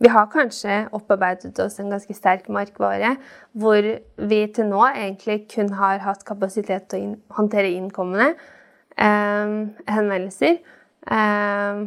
vi 0.00 0.08
har 0.08 0.30
kanskje 0.32 0.86
opparbeidet 0.96 1.58
oss 1.60 1.76
en 1.80 1.90
ganske 1.92 2.14
sterk 2.16 2.46
markvare, 2.48 3.18
hvor 3.52 3.84
vi 4.30 4.38
til 4.54 4.70
nå 4.70 4.80
egentlig 4.88 5.42
kun 5.52 5.68
har 5.76 6.00
hatt 6.00 6.24
kapasitet 6.24 6.86
til 6.88 7.02
å 7.10 7.36
håndtere 7.36 7.74
innkommende 7.76 8.30
eh, 8.30 9.52
henvendelser. 9.92 10.56
Eh, 11.04 11.82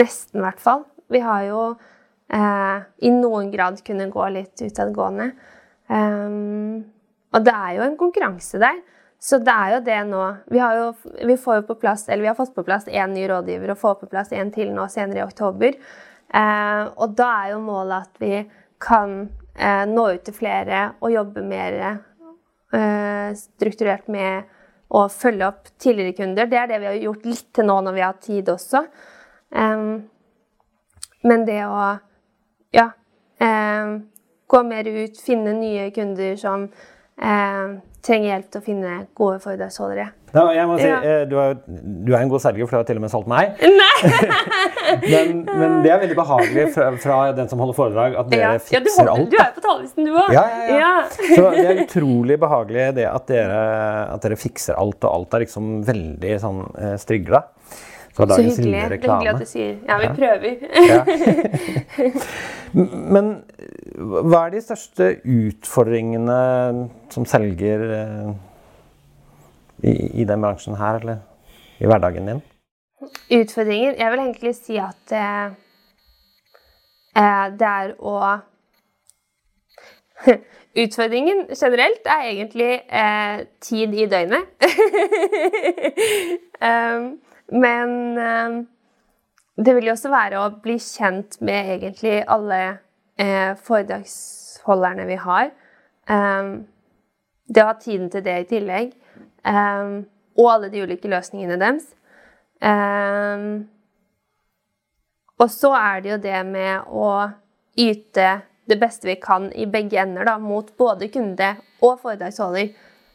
nesten, 0.00 0.40
i 0.40 0.46
hvert 0.46 0.64
fall. 0.64 0.86
Vi 1.12 1.20
har 1.20 1.44
jo 1.50 1.60
eh, 2.32 2.88
i 3.04 3.12
noen 3.12 3.52
grad 3.52 3.82
kunnet 3.84 4.14
gå 4.14 4.30
litt 4.32 4.64
utadgående. 4.64 5.28
Eh, 5.92 6.38
og 7.28 7.44
det 7.44 7.58
er 7.58 7.76
jo 7.76 7.88
en 7.90 8.00
konkurranse 8.00 8.62
der. 8.64 8.80
Så 9.18 9.40
det 9.42 9.50
er 9.50 9.72
jo 9.74 9.78
det 9.82 9.98
nå. 10.06 10.24
Vi 10.46 10.60
har 10.62 10.76
jo 10.78 10.90
vi 11.26 11.34
jo 11.34 11.74
plass, 11.74 12.08
vi 12.08 12.26
har 12.26 12.34
fått 12.38 12.54
på 12.54 12.62
plass 12.62 12.86
én 12.86 13.14
ny 13.14 13.26
rådgiver 13.28 13.72
og 13.74 13.78
får 13.78 13.94
på 14.02 14.10
plass 14.12 14.30
en 14.32 14.52
til 14.54 14.70
nå 14.74 14.86
senere 14.88 15.24
i 15.24 15.26
oktober. 15.26 15.74
Eh, 16.28 16.82
og 16.94 17.16
da 17.18 17.28
er 17.42 17.54
jo 17.54 17.64
målet 17.64 18.06
at 18.06 18.20
vi 18.22 18.42
kan 18.78 19.16
eh, 19.56 19.84
nå 19.88 20.04
ut 20.14 20.22
til 20.22 20.36
flere 20.36 20.84
og 21.00 21.10
jobbe 21.10 21.42
mer 21.42 21.78
eh, 21.82 23.32
strukturert 23.34 24.06
med 24.12 24.46
å 24.88 25.08
følge 25.10 25.48
opp 25.48 25.72
tidligere 25.80 26.14
kunder. 26.20 26.46
Det 26.46 26.60
er 26.60 26.70
det 26.70 26.80
vi 26.84 26.90
har 26.92 27.00
gjort 27.08 27.26
litt 27.26 27.48
til 27.56 27.66
nå 27.68 27.80
når 27.84 27.96
vi 27.96 28.06
har 28.06 28.20
tid 28.22 28.48
også. 28.48 28.86
men 31.28 31.44
det 31.44 31.60
å 31.64 31.96
ja 32.72 32.86
gå 34.48 34.62
mer 34.64 34.88
ut, 34.88 35.20
finne 35.20 35.52
nye 35.56 35.90
kunder 35.90 36.36
som 36.36 36.66
trenger 38.08 38.32
hjelp 38.32 38.48
til 38.52 38.60
å 38.60 38.64
finne 38.64 38.94
gode 39.18 39.42
foredragsholdere. 39.44 40.08
Ja, 40.34 40.44
jeg 40.52 40.68
må 40.68 40.76
si, 40.76 40.84
ja. 40.84 40.98
Eh, 41.00 41.22
du, 41.28 41.38
er, 41.40 41.54
du, 41.64 42.10
er, 42.12 42.18
en 42.20 42.28
god 42.28 42.42
selger, 42.44 42.66
for 42.68 42.76
du 42.76 42.80
har 42.82 42.88
til 42.88 42.98
og 43.00 43.04
med 43.04 43.12
solgt 43.12 43.30
meg. 43.32 43.56
men, 45.12 45.40
men, 45.46 45.78
det 45.84 45.92
er 45.94 46.02
veldig 46.02 46.18
behagelig 46.18 46.66
fra, 46.74 46.90
fra, 47.00 47.18
den 47.36 47.48
som 47.50 47.62
holder 47.62 47.78
foredrag, 47.78 48.18
at 48.20 48.28
dere 48.32 48.52
ja. 48.58 48.62
fikser 48.62 49.08
alt. 49.08 49.30
Du 49.32 49.38
er 49.38 49.46
jo 49.46 49.56
på 49.56 49.64
talerlisten, 49.64 50.08
du 50.08 50.12
òg. 50.12 50.34
Ja, 50.36 50.44
ja, 50.68 50.92
Så 51.14 51.48
det 51.56 51.64
er 51.64 51.82
utrolig 51.86 52.38
behagelig 52.40 52.90
det 53.00 53.08
at 53.08 53.28
dere, 53.30 53.62
at 54.12 54.24
dere 54.26 54.40
fikser 54.40 54.78
alt, 54.78 55.00
og 55.02 55.10
alt 55.14 55.38
er 55.38 55.46
liksom 55.46 55.78
veldig 55.88 56.36
sånn 56.44 56.62
eh, 56.76 56.96
strigla. 58.26 58.34
Så, 58.36 58.42
så 58.56 58.62
hyggelig. 58.62 58.78
Er 58.78 58.90
hyggelig 58.90 59.30
at 59.30 59.40
du 59.40 59.46
sier 59.46 59.76
Ja, 59.88 59.94
vi 60.02 60.08
prøver. 60.18 60.52
men 63.14 63.24
hva 63.98 64.44
er 64.46 64.50
de 64.54 64.60
største 64.62 65.04
utfordringene 65.24 66.40
som 67.14 67.26
selger 67.28 67.80
eh, 68.00 68.28
i, 69.82 69.92
i 70.22 70.26
den 70.28 70.42
bransjen 70.42 70.76
her, 70.78 71.00
eller 71.02 71.18
i 71.78 71.86
hverdagen 71.86 72.28
din? 72.30 72.44
Utfordringer 73.30 73.94
Jeg 73.98 74.10
vil 74.10 74.20
egentlig 74.24 74.54
si 74.58 74.76
at 74.82 75.12
eh, 75.14 75.46
eh 77.16 77.46
det 77.58 77.72
er 77.72 77.94
å 77.98 78.14
Utfordringen 80.82 81.46
generelt 81.54 82.06
er 82.06 82.22
egentlig 82.28 82.72
eh, 82.90 83.46
tid 83.60 83.94
i 83.94 84.06
døgnet. 84.06 84.44
um, 86.68 87.18
men 87.52 88.18
um, 88.18 88.58
det 89.64 89.74
vil 89.74 89.88
jo 89.88 89.94
også 89.94 90.10
være 90.12 90.40
å 90.42 90.50
bli 90.62 90.76
kjent 90.82 91.40
med 91.44 91.72
egentlig 91.76 92.18
alle 92.30 92.58
eh, 93.18 93.54
foredragsholderne 93.66 95.06
vi 95.08 95.16
har. 95.22 95.48
Um, 96.06 96.52
det 97.48 97.64
å 97.64 97.70
ha 97.70 97.78
tiden 97.80 98.10
til 98.12 98.22
det 98.26 98.36
i 98.42 98.48
tillegg. 98.52 98.92
Og 99.48 100.46
alle 100.52 100.68
de 100.70 100.82
ulike 100.84 101.08
løsningene 101.08 101.56
deres. 101.58 101.86
Og 105.40 105.50
så 105.50 105.70
er 105.78 106.02
det 106.04 106.10
jo 106.12 106.18
det 106.22 106.42
med 106.46 106.90
å 106.92 107.08
yte 107.80 108.28
det 108.68 108.76
beste 108.78 109.08
vi 109.08 109.16
kan 109.22 109.48
i 109.56 109.64
begge 109.70 109.96
ender, 110.02 110.28
da, 110.28 110.36
mot 110.38 110.68
både 110.76 111.08
kunde 111.14 111.54
og 111.80 111.96
foredragsholder. 112.02 112.68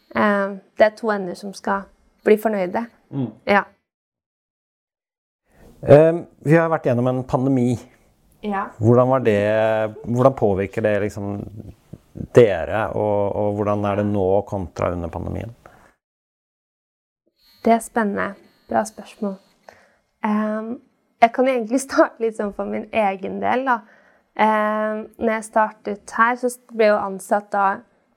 Det 0.10 0.88
er 0.88 0.98
to 0.98 1.14
ender 1.14 1.38
som 1.38 1.54
skal 1.54 1.86
bli 2.26 2.40
fornøyde. 2.42 2.88
Mm. 3.14 3.30
Ja. 3.46 3.64
Vi 5.84 6.56
har 6.56 6.70
vært 6.72 6.88
gjennom 6.88 7.10
en 7.12 7.24
pandemi. 7.28 7.74
Ja. 8.44 8.68
Hvordan, 8.80 9.24
det, 9.24 9.40
hvordan 10.04 10.36
påvirker 10.36 10.84
det 10.84 10.94
liksom 11.06 11.34
dere, 12.36 12.88
og, 12.96 13.36
og 13.36 13.58
hvordan 13.58 13.86
er 13.88 14.02
det 14.02 14.08
nå 14.10 14.26
kontra 14.48 14.92
under 14.94 15.12
pandemien? 15.12 15.54
Det 17.64 17.74
er 17.74 17.80
spennende. 17.80 18.34
Bra 18.70 18.84
spørsmål. 18.86 19.36
Um, 20.26 20.82
jeg 21.22 21.32
kan 21.34 21.48
egentlig 21.48 21.82
starte 21.88 22.24
litt 22.24 22.38
sånn 22.40 22.54
for 22.56 22.70
min 22.70 22.88
egen 22.92 23.40
del. 23.44 23.66
da. 23.68 23.80
Um, 24.34 25.06
når 25.20 25.36
jeg 25.38 25.48
startet 25.48 26.16
her, 26.18 26.36
så 26.42 26.52
ble 26.74 26.90
jeg 26.90 26.96
jo 26.96 27.02
ansatt 27.04 27.52
da 27.54 27.66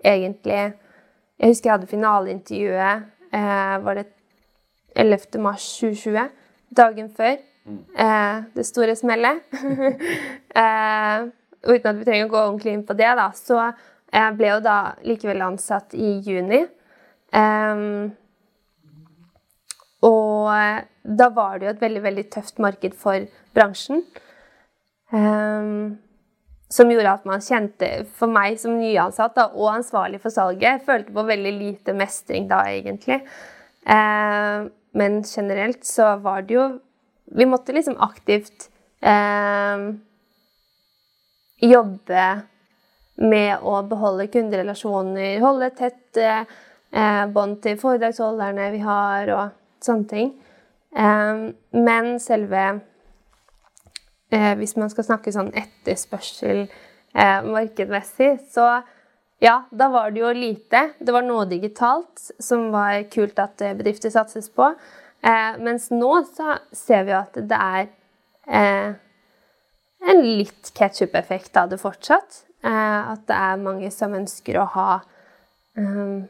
egentlig 0.01 0.73
Jeg 1.37 1.51
husker 1.51 1.69
jeg 1.69 1.75
hadde 1.75 1.91
finaleintervjuet 1.91 3.03
uh, 3.35 3.75
var 3.85 3.99
det 3.99 4.07
11. 4.97 5.41
mars 5.45 5.67
2020. 5.81 6.31
Dagen 6.77 7.11
før. 7.13 7.37
Uh, 7.67 8.45
det 8.55 8.67
store 8.69 8.95
smellet. 8.97 9.43
eh, 10.63 11.27
uten 11.67 11.89
at 11.91 11.99
vi 11.99 12.07
trenger 12.07 12.29
å 12.29 12.31
gå 12.31 12.43
ordentlig 12.45 12.77
inn 12.77 12.87
på 12.87 12.95
det, 12.99 13.09
da, 13.19 13.31
så 13.35 13.73
jeg 14.13 14.37
ble 14.39 14.53
jo 14.53 14.61
da 14.63 14.77
likevel 15.07 15.43
ansatt 15.49 15.97
i 15.99 16.13
juni. 16.25 16.63
Um, 17.35 18.13
og 20.07 20.53
eh, 20.55 20.85
da 21.03 21.29
var 21.35 21.59
det 21.59 21.67
jo 21.67 21.73
et 21.75 21.83
veldig, 21.83 22.03
veldig 22.05 22.25
tøft 22.33 22.63
marked 22.63 22.95
for 22.99 23.27
bransjen. 23.57 24.05
Um, 25.11 25.99
som 26.71 26.91
gjorde 26.91 27.13
at 27.19 27.27
man 27.29 27.43
kjente, 27.45 27.91
for 28.19 28.31
meg 28.31 28.59
som 28.59 28.79
nyansatt 28.79 29.37
da, 29.39 29.51
og 29.55 29.77
ansvarlig 29.77 30.19
for 30.23 30.35
salget, 30.35 30.83
følte 30.87 31.15
på 31.15 31.27
veldig 31.29 31.53
lite 31.59 31.95
mestring 31.99 32.49
da, 32.51 32.65
egentlig. 32.71 33.21
Uh, 33.87 34.67
men 34.97 35.21
generelt 35.27 35.85
så 35.87 36.17
var 36.23 36.47
det 36.47 36.57
jo 36.57 36.67
Vi 37.27 37.47
måtte 37.47 37.73
liksom 37.73 37.97
aktivt 38.01 38.69
eh, 39.01 39.87
jobbe 41.61 42.27
med 43.17 43.63
å 43.65 43.81
beholde 43.89 44.29
kunderelasjoner, 44.31 45.41
holde 45.41 45.71
tett 45.77 46.21
eh, 46.21 46.45
bånd 47.33 47.63
til 47.65 47.79
foredragsholderne 47.81 48.69
vi 48.75 48.83
har, 48.85 49.33
og 49.35 49.85
sånne 49.85 50.11
ting. 50.11 50.35
Eh, 50.97 51.47
men 51.77 52.13
selve 52.23 52.67
uh, 54.33 54.55
Hvis 54.59 54.77
man 54.77 54.91
skal 54.91 55.07
snakke 55.07 55.33
sånn 55.35 55.53
etterspørsel 55.55 56.65
uh, 56.67 57.41
markedsmessig, 57.47 58.37
så 58.53 58.81
ja, 59.39 59.67
da 59.71 59.89
var 59.93 60.11
det 60.11 60.23
jo 60.23 60.31
lite. 60.33 60.91
Det 60.99 61.13
var 61.13 61.25
noe 61.27 61.45
digitalt 61.49 62.31
som 62.41 62.71
var 62.73 63.03
kult 63.13 63.37
at 63.43 63.61
eh, 63.61 63.75
bedrifter 63.77 64.13
satses 64.13 64.49
på. 64.49 64.71
Uh, 65.27 65.57
mens 65.59 65.91
nå 65.91 66.13
så 66.31 66.59
ser 66.77 67.09
vi 67.09 67.17
at 67.19 67.35
det 67.51 67.59
er 67.59 67.89
en 68.47 70.21
litt 70.23 70.69
ketsjup-effekt 70.77 71.57
av 71.59 71.73
det 71.73 71.81
fortsatt. 71.83 72.45
at 72.63 73.25
det 73.27 73.35
er 73.35 73.59
mange 73.59 73.91
som 73.91 74.15
ønsker 74.15 74.61
å 74.61 74.69
ha 74.71 74.91
um, 75.75 76.29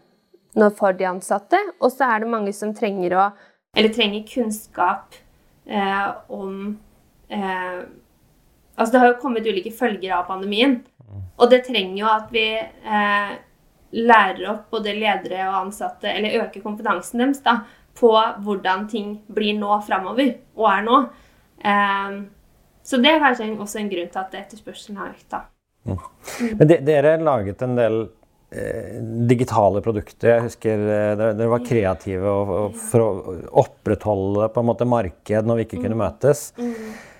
noe 0.56 0.72
for 0.76 0.96
de 0.96 1.06
ansatte. 1.08 1.60
Og 1.80 1.92
så 1.92 2.08
er 2.08 2.24
det 2.24 2.32
mange 2.32 2.54
som 2.56 2.74
trenger 2.76 3.16
å 3.16 3.28
Eller 3.76 3.92
trenger 3.92 4.24
kunnskap 4.28 5.14
eh, 5.68 6.08
om 6.32 6.78
eh, 7.28 7.80
Altså 8.76 8.92
det 8.92 9.00
har 9.00 9.08
jo 9.08 9.20
kommet 9.22 9.46
ulike 9.48 9.72
følger 9.72 10.12
av 10.18 10.26
pandemien. 10.28 10.82
Og 11.40 11.48
det 11.48 11.62
trenger 11.64 11.96
jo 11.96 12.08
at 12.12 12.32
vi 12.32 12.44
eh, 12.60 13.30
lærer 13.96 14.42
opp 14.50 14.66
både 14.74 14.92
ledere 14.98 15.46
og 15.46 15.62
ansatte, 15.62 16.10
eller 16.10 16.42
øker 16.42 16.60
kompetansen 16.60 17.22
deres 17.22 17.40
da, 17.44 17.62
på 17.96 18.12
hvordan 18.44 18.86
ting 18.90 19.16
blir 19.32 19.56
nå 19.58 19.80
framover, 19.86 20.34
og 20.58 20.68
er 20.72 20.86
nå. 20.86 21.00
Um, 21.64 22.18
så 22.86 23.00
det 23.02 23.14
er 23.14 23.22
kanskje 23.22 23.48
også 23.56 23.80
en 23.80 23.90
grunn 23.90 24.12
til 24.12 24.22
at 24.22 24.38
etterspørselen 24.42 25.00
har 25.00 25.14
økt. 25.14 25.26
da. 25.32 25.42
Mm. 25.86 25.98
Men 26.58 26.70
de, 26.70 26.78
dere 26.86 27.16
laget 27.22 27.62
en 27.62 27.76
del 27.78 28.04
Eh, 28.56 29.00
digitale 29.26 29.80
produkter. 29.82 30.36
Jeg 30.36 30.42
husker 30.44 30.82
eh, 30.86 31.14
dere 31.18 31.48
var 31.50 31.64
kreative 31.66 32.30
og, 32.30 32.50
og 32.54 32.76
for 32.78 33.02
å 33.02 33.34
opprettholde 33.64 34.46
på 34.54 34.62
en 34.62 34.68
måte 34.68 34.86
marked 34.86 35.48
når 35.48 35.58
vi 35.58 35.64
ikke 35.66 35.80
kunne 35.80 35.96
mm. 35.96 36.04
møtes. 36.04 36.44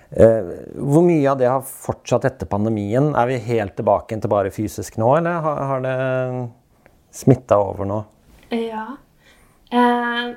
Eh, 0.07 0.53
hvor 0.79 1.03
mye 1.03 1.27
av 1.27 1.41
det 1.41 1.49
har 1.51 1.67
fortsatt 1.67 2.29
etter 2.29 2.47
pandemien? 2.47 3.11
Er 3.11 3.27
vi 3.27 3.41
helt 3.49 3.75
tilbake 3.75 4.15
til 4.15 4.31
bare 4.31 4.53
fysisk 4.55 4.95
nå, 5.01 5.11
eller 5.19 5.43
har, 5.43 5.59
har 5.73 5.83
det 5.83 5.97
smitta 7.19 7.59
over 7.59 7.91
nå? 7.91 7.99
Ja. 8.55 8.87
Eh, 9.67 10.31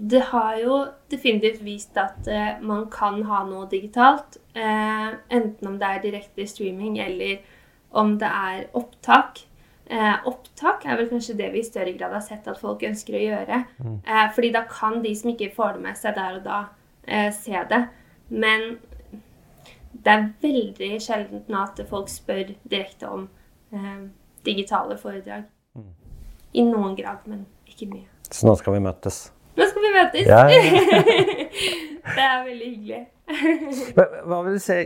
det 0.00 0.20
har 0.30 0.56
jo 0.56 0.76
definitivt 1.12 1.60
vist 1.64 1.96
at 2.00 2.28
eh, 2.28 2.56
man 2.64 2.86
kan 2.92 3.20
ha 3.28 3.42
noe 3.44 3.66
digitalt. 3.68 4.38
Eh, 4.56 5.08
enten 5.28 5.68
om 5.68 5.76
det 5.80 5.88
er 5.88 6.02
direkte 6.04 6.46
streaming 6.48 6.96
eller 7.04 7.42
om 7.90 8.14
det 8.18 8.28
er 8.28 8.62
opptak. 8.78 9.42
Eh, 9.90 10.14
opptak 10.24 10.86
er 10.86 10.96
vel 10.96 11.10
kanskje 11.10 11.36
det 11.36 11.50
vi 11.52 11.60
i 11.60 11.66
større 11.66 11.92
grad 11.98 12.14
har 12.16 12.24
sett 12.24 12.48
at 12.48 12.60
folk 12.60 12.84
ønsker 12.86 13.18
å 13.18 13.24
gjøre. 13.24 13.58
Mm. 13.82 13.98
Eh, 14.06 14.28
fordi 14.36 14.52
da 14.54 14.62
kan 14.70 15.02
de 15.04 15.12
som 15.18 15.32
ikke 15.34 15.50
får 15.56 15.76
det 15.76 15.84
med 15.88 15.98
seg 16.00 16.16
der 16.16 16.38
og 16.38 16.46
da, 16.46 16.60
eh, 17.04 17.28
se 17.34 17.64
det. 17.72 17.80
Men 18.30 18.78
det 19.92 20.14
er 20.14 20.30
veldig 20.40 20.90
sjeldent 21.02 21.50
nå 21.50 21.64
at 21.66 21.82
folk 21.90 22.08
spør 22.08 22.54
direkte 22.62 23.10
om 23.10 23.26
eh, 23.74 24.06
digitale 24.46 24.96
foredrag. 24.96 25.44
Mm. 25.74 25.92
I 26.54 26.64
noen 26.70 26.96
grad, 26.96 27.26
men 27.26 27.44
ikke 27.68 27.90
mye. 27.90 28.08
Så 28.30 28.46
nå 28.48 28.56
skal 28.56 28.78
vi 28.78 28.82
møtes. 28.86 29.20
Nå 29.58 29.66
skal 29.70 29.84
vi 29.84 29.92
møtes! 29.94 30.26
Ja, 30.30 30.42
ja. 30.48 31.02
det 32.16 32.26
er 32.26 32.42
veldig 32.46 32.68
hyggelig. 32.70 33.04
Hva 34.28 34.42
vil 34.46 34.58
du 34.58 34.62
si 34.62 34.80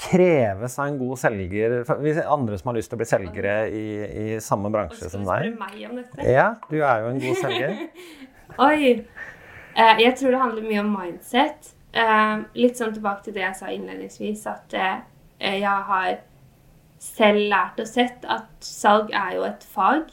kreves 0.00 0.76
av 0.78 0.90
en 0.90 0.98
god 1.00 1.20
selger? 1.20 1.78
Hvis 2.02 2.20
andre 2.22 2.58
som 2.60 2.70
har 2.70 2.78
lyst 2.78 2.92
til 2.92 2.98
å 2.98 3.00
bli 3.02 3.08
selgere 3.08 3.56
i, 3.72 3.86
i 4.06 4.26
samme 4.44 4.70
bransje 4.72 5.10
som 5.10 5.24
deg? 5.26 5.48
skal 5.48 5.50
du 5.50 5.56
spørre 5.56 5.64
meg 5.64 5.88
om 5.90 5.98
dette. 6.02 6.28
Ja, 6.28 6.50
du 6.70 6.78
er 6.80 7.02
jo 7.02 7.10
en 7.14 7.22
god 7.22 7.40
selger. 7.42 7.74
Oi! 8.68 8.92
Eh, 9.76 9.98
jeg 10.00 10.14
tror 10.16 10.32
det 10.32 10.40
handler 10.40 10.68
mye 10.70 10.84
om 10.84 10.94
mindset. 10.94 11.72
Eh, 11.96 12.36
litt 12.60 12.78
sånn 12.80 12.94
tilbake 12.96 13.26
til 13.26 13.36
det 13.36 13.44
jeg 13.44 13.58
sa 13.58 13.72
innledningsvis, 13.72 14.46
at 14.52 14.76
eh, 14.76 14.96
jeg 15.60 15.82
har 15.90 16.14
selv 17.02 17.42
lært 17.50 17.80
og 17.82 17.88
sett 17.88 18.24
at 18.32 18.48
salg 18.64 19.12
er 19.12 19.36
jo 19.36 19.44
et 19.48 19.66
fag. 19.74 20.08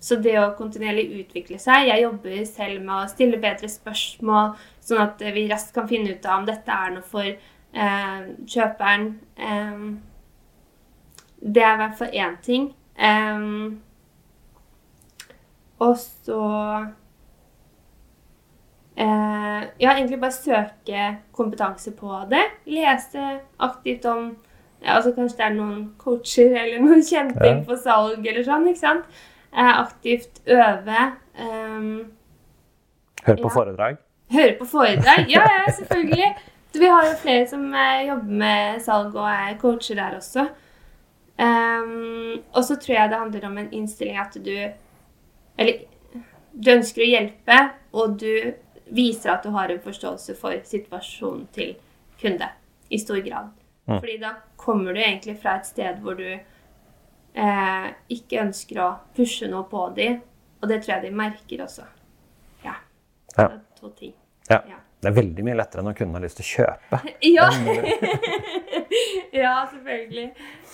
Så 0.00 0.16
det 0.22 0.36
å 0.38 0.52
kontinuerlig 0.58 1.08
utvikle 1.24 1.58
seg 1.58 1.88
Jeg 1.88 2.02
jobber 2.04 2.44
selv 2.46 2.82
med 2.84 2.94
å 2.94 3.08
stille 3.10 3.40
bedre 3.42 3.68
spørsmål, 3.68 4.52
sånn 4.80 5.00
at 5.02 5.24
vi 5.34 5.48
raskt 5.50 5.74
kan 5.74 5.88
finne 5.90 6.12
ut 6.14 6.26
av 6.26 6.38
om 6.40 6.46
dette 6.46 6.70
er 6.70 6.90
noe 6.94 7.02
for 7.02 7.26
eh, 7.26 8.20
kjøperen. 8.46 9.08
Eh, 9.36 9.82
det 11.42 11.62
er 11.62 11.74
i 11.74 11.80
hvert 11.82 11.98
fall 11.98 12.14
én 12.14 12.36
ting. 12.42 12.70
Eh, 12.96 13.44
og 15.78 15.96
så 15.98 16.40
eh, 18.96 19.62
Ja, 19.78 19.92
egentlig 19.94 20.20
bare 20.20 20.32
søke 20.34 21.08
kompetanse 21.32 21.92
på 21.96 22.20
det. 22.30 22.44
Lese 22.66 23.40
aktivt 23.58 24.04
om 24.10 24.36
ja, 24.82 24.94
altså 24.94 25.10
Kanskje 25.16 25.36
det 25.40 25.44
er 25.48 25.54
noen 25.56 25.80
coacher 25.98 26.54
eller 26.54 26.78
noen 26.84 27.02
kjemping 27.02 27.56
Ja. 27.60 27.64
på 27.66 27.76
salg 27.82 28.26
eller 28.26 28.44
sånn. 28.46 28.66
ikke 28.70 28.78
sant? 28.78 29.04
Aktivt 29.52 30.40
øve. 30.46 31.00
Um, 31.40 32.12
Hør 33.24 33.34
på 33.36 33.48
Ja. 33.48 33.48
foredrag. 33.48 33.96
Høre 34.30 34.56
på 34.58 34.64
foredrag? 34.64 35.26
Ja, 35.30 35.40
ja, 35.40 35.72
selvfølgelig. 35.72 36.34
Vi 36.72 36.84
har 36.86 37.04
jo 37.06 37.16
flere 37.22 37.46
som 37.48 37.74
eh, 37.74 38.08
jobber 38.08 38.32
med 38.42 38.80
salg 38.80 39.16
og 39.16 39.28
er 39.30 39.56
coacher 39.58 39.94
der 39.94 40.16
også. 40.16 40.48
Um, 41.38 42.42
og 42.52 42.64
så 42.64 42.76
tror 42.76 42.94
jeg 42.94 43.10
det 43.10 43.18
handler 43.18 43.46
om 43.46 43.58
en 43.58 43.72
innstilling 43.72 44.18
at 44.18 44.34
du 44.44 44.56
Eller 45.58 45.72
du 46.64 46.70
ønsker 46.70 47.02
å 47.02 47.06
hjelpe, 47.06 47.56
og 47.92 48.20
du 48.20 48.52
viser 48.94 49.30
at 49.30 49.44
du 49.44 49.50
har 49.50 49.70
en 49.70 49.80
forståelse 49.80 50.34
for 50.40 50.54
situasjonen 50.64 51.46
til 51.54 51.76
kunde 52.20 52.48
i 52.90 52.98
stor 52.98 53.20
grad. 53.26 53.50
Mm. 53.86 53.98
Fordi 54.00 54.16
da 54.22 54.32
kommer 54.56 54.92
du 54.92 55.00
egentlig 55.00 55.36
fra 55.42 55.56
et 55.58 55.66
sted 55.66 55.98
hvor 56.02 56.14
du 56.14 56.38
eh, 57.34 57.88
ikke 58.14 58.42
ønsker 58.44 58.82
å 58.84 58.88
pushe 59.16 59.48
noe 59.50 59.66
på 59.70 59.88
dem, 59.96 60.20
og 60.62 60.68
det 60.70 60.82
tror 60.82 60.96
jeg 60.96 61.08
de 61.08 61.14
merker 61.14 61.64
også. 61.64 61.86
Ja. 62.64 62.76
Ja. 63.36 63.48
Det 63.48 63.48
er 63.48 63.58
to 63.80 63.92
ting. 63.96 64.14
Ja. 64.48 64.62
Ja. 64.68 64.78
Det 64.98 65.12
er 65.12 65.14
veldig 65.14 65.44
mye 65.46 65.58
lettere 65.60 65.84
enn 65.84 65.92
å 65.92 65.94
kunne 65.94 66.18
ha 66.18 66.22
lyst 66.24 66.40
til 66.40 66.46
å 66.46 66.52
kjøpe. 66.54 67.02
Ja! 67.36 67.46
ja, 69.42 69.52
selvfølgelig. 69.70 70.30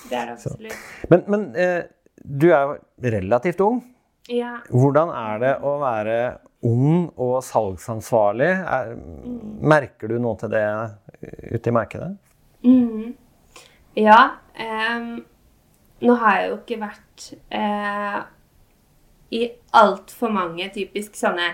Det 0.09 0.17
er 0.17 0.31
det 0.31 0.37
absolutt. 0.39 0.87
Men, 1.11 1.25
men 1.29 1.45
eh, 1.61 1.83
du 2.23 2.47
er 2.49 2.63
jo 2.65 3.11
relativt 3.13 3.61
ung. 3.65 3.83
Ja. 4.31 4.55
Hvordan 4.73 5.11
er 5.13 5.41
det 5.43 5.53
å 5.61 5.75
være 5.83 6.17
ung 6.65 7.11
og 7.21 7.35
salgsansvarlig? 7.45 8.49
Er, 8.65 8.95
merker 9.61 10.09
du 10.09 10.17
noe 10.21 10.39
til 10.41 10.49
det 10.55 10.65
ute 11.53 11.69
i 11.69 11.75
markedet? 11.75 12.09
Mm. 12.65 13.13
Ja. 14.01 14.19
em, 14.57 15.19
nå 16.05 16.15
har 16.21 16.39
jeg 16.39 16.49
jo 16.49 16.57
ikke 16.59 16.81
vært 16.81 17.27
eh, 17.57 18.19
i 19.35 19.45
altfor 19.75 20.33
mange 20.33 20.67
typisk 20.73 21.17
sånne 21.19 21.53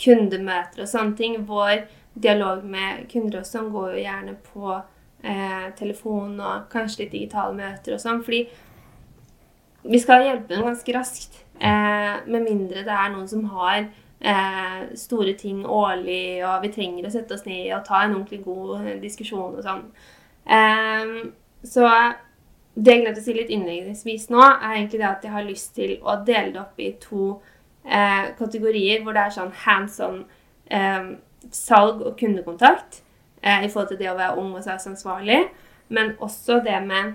kundemøter 0.00 0.84
og 0.84 0.90
sånne 0.90 1.16
ting. 1.18 1.36
Vår 1.48 1.84
dialog 2.14 2.64
med 2.64 3.06
kunder 3.12 3.42
og 3.42 3.48
sånn 3.48 3.70
går 3.72 3.96
jo 3.96 4.04
gjerne 4.04 4.36
på 4.52 4.74
eh, 4.74 5.68
telefon 5.78 6.36
og 6.40 6.68
kanskje 6.72 7.04
litt 7.04 7.16
digitale 7.16 7.56
møter 7.56 7.96
og 7.96 8.02
sånn. 8.02 8.22
Fordi 8.24 8.44
vi 9.82 10.00
skal 10.02 10.26
hjelpe 10.26 10.54
dem 10.54 10.66
ganske 10.66 10.96
raskt. 10.96 11.42
Eh, 11.58 12.14
med 12.26 12.46
mindre 12.46 12.84
det 12.86 12.96
er 12.96 13.12
noen 13.12 13.28
som 13.30 13.44
har 13.52 13.84
eh, 13.84 14.82
store 14.98 15.36
ting 15.38 15.62
årlig, 15.66 16.42
og 16.46 16.64
vi 16.64 16.72
trenger 16.74 17.06
å 17.06 17.12
sette 17.14 17.36
oss 17.36 17.46
ned 17.46 17.70
og 17.76 17.84
ta 17.86 18.02
en 18.02 18.16
ordentlig 18.16 18.42
god 18.46 18.88
diskusjon 19.02 19.58
og 19.58 19.64
sånn. 19.66 19.86
Eh, 20.46 21.16
så 21.62 21.88
det 22.74 22.94
jeg 22.94 23.02
glemte 23.04 23.20
å 23.20 23.24
si 23.24 23.34
litt 23.36 23.50
innledningsvis 23.52 24.28
nå, 24.32 24.40
er 24.40 24.76
egentlig 24.78 25.02
det 25.02 25.08
at 25.10 25.24
jeg 25.26 25.34
har 25.34 25.44
lyst 25.44 25.74
til 25.76 25.98
å 26.00 26.16
dele 26.24 26.54
det 26.54 26.60
opp 26.62 26.80
i 26.80 26.92
to 27.02 27.26
eh, 27.84 28.30
kategorier, 28.38 29.02
hvor 29.02 29.16
det 29.16 29.26
er 29.26 29.34
sånn 29.34 29.52
hands 29.64 29.98
on 30.04 30.22
eh, 30.72 31.10
salg 31.52 32.00
og 32.06 32.16
kundekontakt 32.20 33.02
eh, 33.42 33.66
i 33.66 33.68
forhold 33.68 33.92
til 33.92 34.00
det 34.00 34.12
å 34.12 34.16
være 34.18 34.38
ung 34.40 34.54
og 34.56 34.64
salgsansvarlig, 34.64 35.42
men 35.92 36.14
også 36.24 36.62
det 36.64 36.78
med 36.86 37.12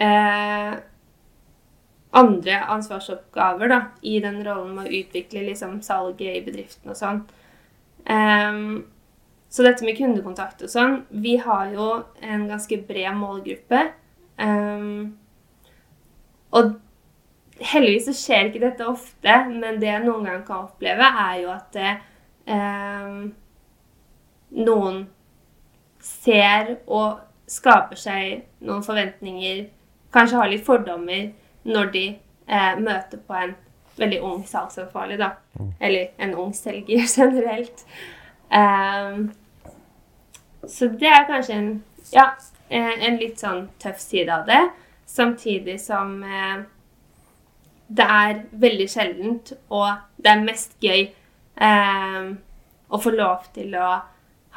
eh, 0.00 0.78
andre 2.16 2.62
ansvarsoppgaver 2.74 3.70
da, 3.70 3.80
i 4.02 4.18
den 4.22 4.40
rollen 4.46 4.74
med 4.78 4.88
å 4.88 5.00
utvikle 5.02 5.44
liksom, 5.46 5.78
salget 5.84 6.40
i 6.40 6.42
bedriften 6.46 6.90
og 6.90 6.98
sånn. 6.98 7.22
Ehm, 8.10 8.82
så 9.50 9.66
dette 9.66 9.84
med 9.84 9.98
kundekontakt 9.98 10.62
og 10.64 10.70
sånn 10.72 10.94
Vi 11.10 11.34
har 11.42 11.72
jo 11.74 11.88
en 12.22 12.46
ganske 12.48 12.78
bred 12.86 13.12
målgruppe. 13.18 13.82
Ehm, 14.40 15.16
og 16.50 16.72
heldigvis 17.60 18.08
så 18.08 18.16
skjer 18.16 18.48
ikke 18.48 18.64
dette 18.64 18.88
ofte, 18.88 19.36
men 19.52 19.80
det 19.80 19.90
jeg 19.90 20.04
noen 20.04 20.26
ganger 20.26 20.44
kan 20.46 20.66
oppleve, 20.68 21.08
er 21.24 21.34
jo 21.42 21.50
at 21.54 21.80
ehm, 22.50 23.18
noen 24.64 25.02
ser 26.00 26.76
og 26.86 27.20
skaper 27.50 27.98
seg 27.98 28.64
noen 28.64 28.84
forventninger, 28.86 29.66
kanskje 30.14 30.38
har 30.40 30.50
litt 30.50 30.66
fordommer, 30.66 31.30
når 31.68 31.90
de 31.94 32.06
eh, 32.48 32.78
møter 32.80 33.20
på 33.26 33.36
en 33.36 33.52
veldig 34.00 34.20
ung 34.24 34.46
salgsansvarlig, 34.48 35.18
da. 35.20 35.34
Eller 35.80 36.14
en 36.22 36.32
ung 36.40 36.54
selger 36.56 37.04
generelt. 37.16 37.84
Ehm, 38.50 39.28
så 40.68 40.88
det 41.00 41.10
er 41.10 41.28
kanskje 41.28 41.58
en, 41.58 41.70
ja, 42.14 42.30
eh, 42.32 42.59
en 42.78 43.16
litt 43.18 43.40
sånn 43.42 43.68
tøff 43.82 43.98
side 44.02 44.30
av 44.34 44.46
det. 44.46 44.60
Samtidig 45.10 45.80
som 45.82 46.22
eh, 46.22 46.62
det 47.90 48.06
er 48.06 48.44
veldig 48.62 48.86
sjeldent, 48.90 49.52
og 49.74 49.88
det 50.22 50.30
er 50.30 50.44
mest 50.44 50.76
gøy 50.82 51.08
eh, 51.08 52.30
å 52.90 53.00
få 53.02 53.14
lov 53.16 53.48
til 53.54 53.74
å 53.78 53.88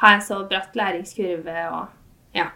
ha 0.02 0.12
en 0.14 0.22
så 0.22 0.40
bratt 0.46 0.76
læringskurve 0.78 1.66
og 1.74 2.38
ja. 2.38 2.48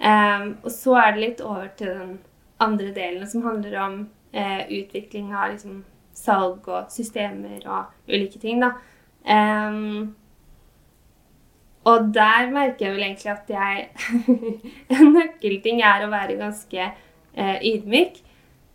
Eh, 0.00 0.46
og 0.62 0.70
så 0.72 0.96
er 1.02 1.12
det 1.12 1.24
litt 1.26 1.44
over 1.44 1.68
til 1.76 1.92
den 1.92 2.16
andre 2.62 2.92
delen 2.96 3.28
som 3.28 3.44
handler 3.44 3.78
om 3.82 4.00
eh, 4.32 4.64
utvikling 4.80 5.34
av 5.34 5.52
liksom, 5.52 5.82
salg 6.16 6.68
og 6.68 6.90
systemer 6.92 7.60
og 7.66 7.92
ulike 8.08 8.40
ting. 8.40 8.60
da. 8.62 8.72
Ehm, 9.24 10.14
og 11.84 12.10
der 12.14 12.50
merker 12.52 12.86
jeg 12.86 12.94
vel 12.94 13.06
egentlig 13.06 13.32
at 13.32 13.48
jeg 13.50 13.88
En 14.98 15.14
nøkkelting 15.16 15.82
er 15.82 16.04
å 16.04 16.10
være 16.12 16.38
ganske 16.38 16.82
eh, 16.88 17.56
ydmyk. 17.72 18.20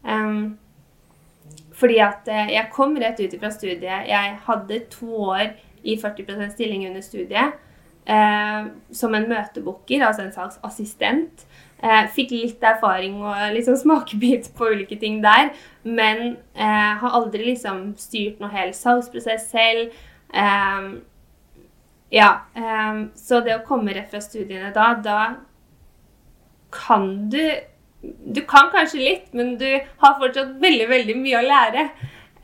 Um, 0.03 0.57
fordi 1.77 1.99
at 2.03 2.27
eh, 2.31 2.51
jeg 2.55 2.71
kom 2.73 2.97
rett 2.99 3.19
ut 3.21 3.37
fra 3.39 3.51
studiet. 3.53 4.09
Jeg 4.09 4.35
hadde 4.47 4.81
to 4.91 5.23
år 5.29 5.53
i 5.87 5.95
40% 6.01 6.51
stilling 6.55 6.87
under 6.89 7.05
studiet. 7.05 7.55
Eh, 8.07 8.67
som 8.91 9.15
en 9.15 9.29
møtebooker, 9.29 10.03
altså 10.03 10.25
en 10.25 10.33
slags 10.35 10.59
assistent. 10.67 11.45
Eh, 11.77 12.07
fikk 12.15 12.31
litt 12.33 12.63
erfaring 12.65 13.19
og 13.21 13.53
liksom 13.53 13.77
smakebit 13.83 14.51
på 14.57 14.71
ulike 14.73 14.97
ting 14.99 15.21
der. 15.23 15.53
Men 15.83 16.39
eh, 16.55 16.93
har 17.03 17.19
aldri 17.21 17.51
liksom 17.51 17.91
styrt 18.01 18.41
noe 18.41 18.51
hel 18.51 18.73
salgsprosess 18.75 19.51
selv. 19.53 19.93
Eh, 20.33 20.89
ja. 22.09 22.29
Um, 22.55 23.09
så 23.15 23.41
det 23.43 23.55
å 23.57 23.65
komme 23.67 23.93
rett 23.95 24.11
fra 24.11 24.21
studiene 24.23 24.71
da, 24.75 24.93
da 25.03 25.21
kan 26.71 27.29
du 27.29 27.41
Du 28.27 28.41
kan 28.45 28.69
kanskje 28.71 28.99
litt, 29.01 29.33
men 29.33 29.55
du 29.57 29.65
har 29.97 30.19
fortsatt 30.19 30.51
veldig, 30.61 30.85
veldig 30.87 31.15
mye 31.17 31.39
å 31.39 31.47
lære. 31.47 31.85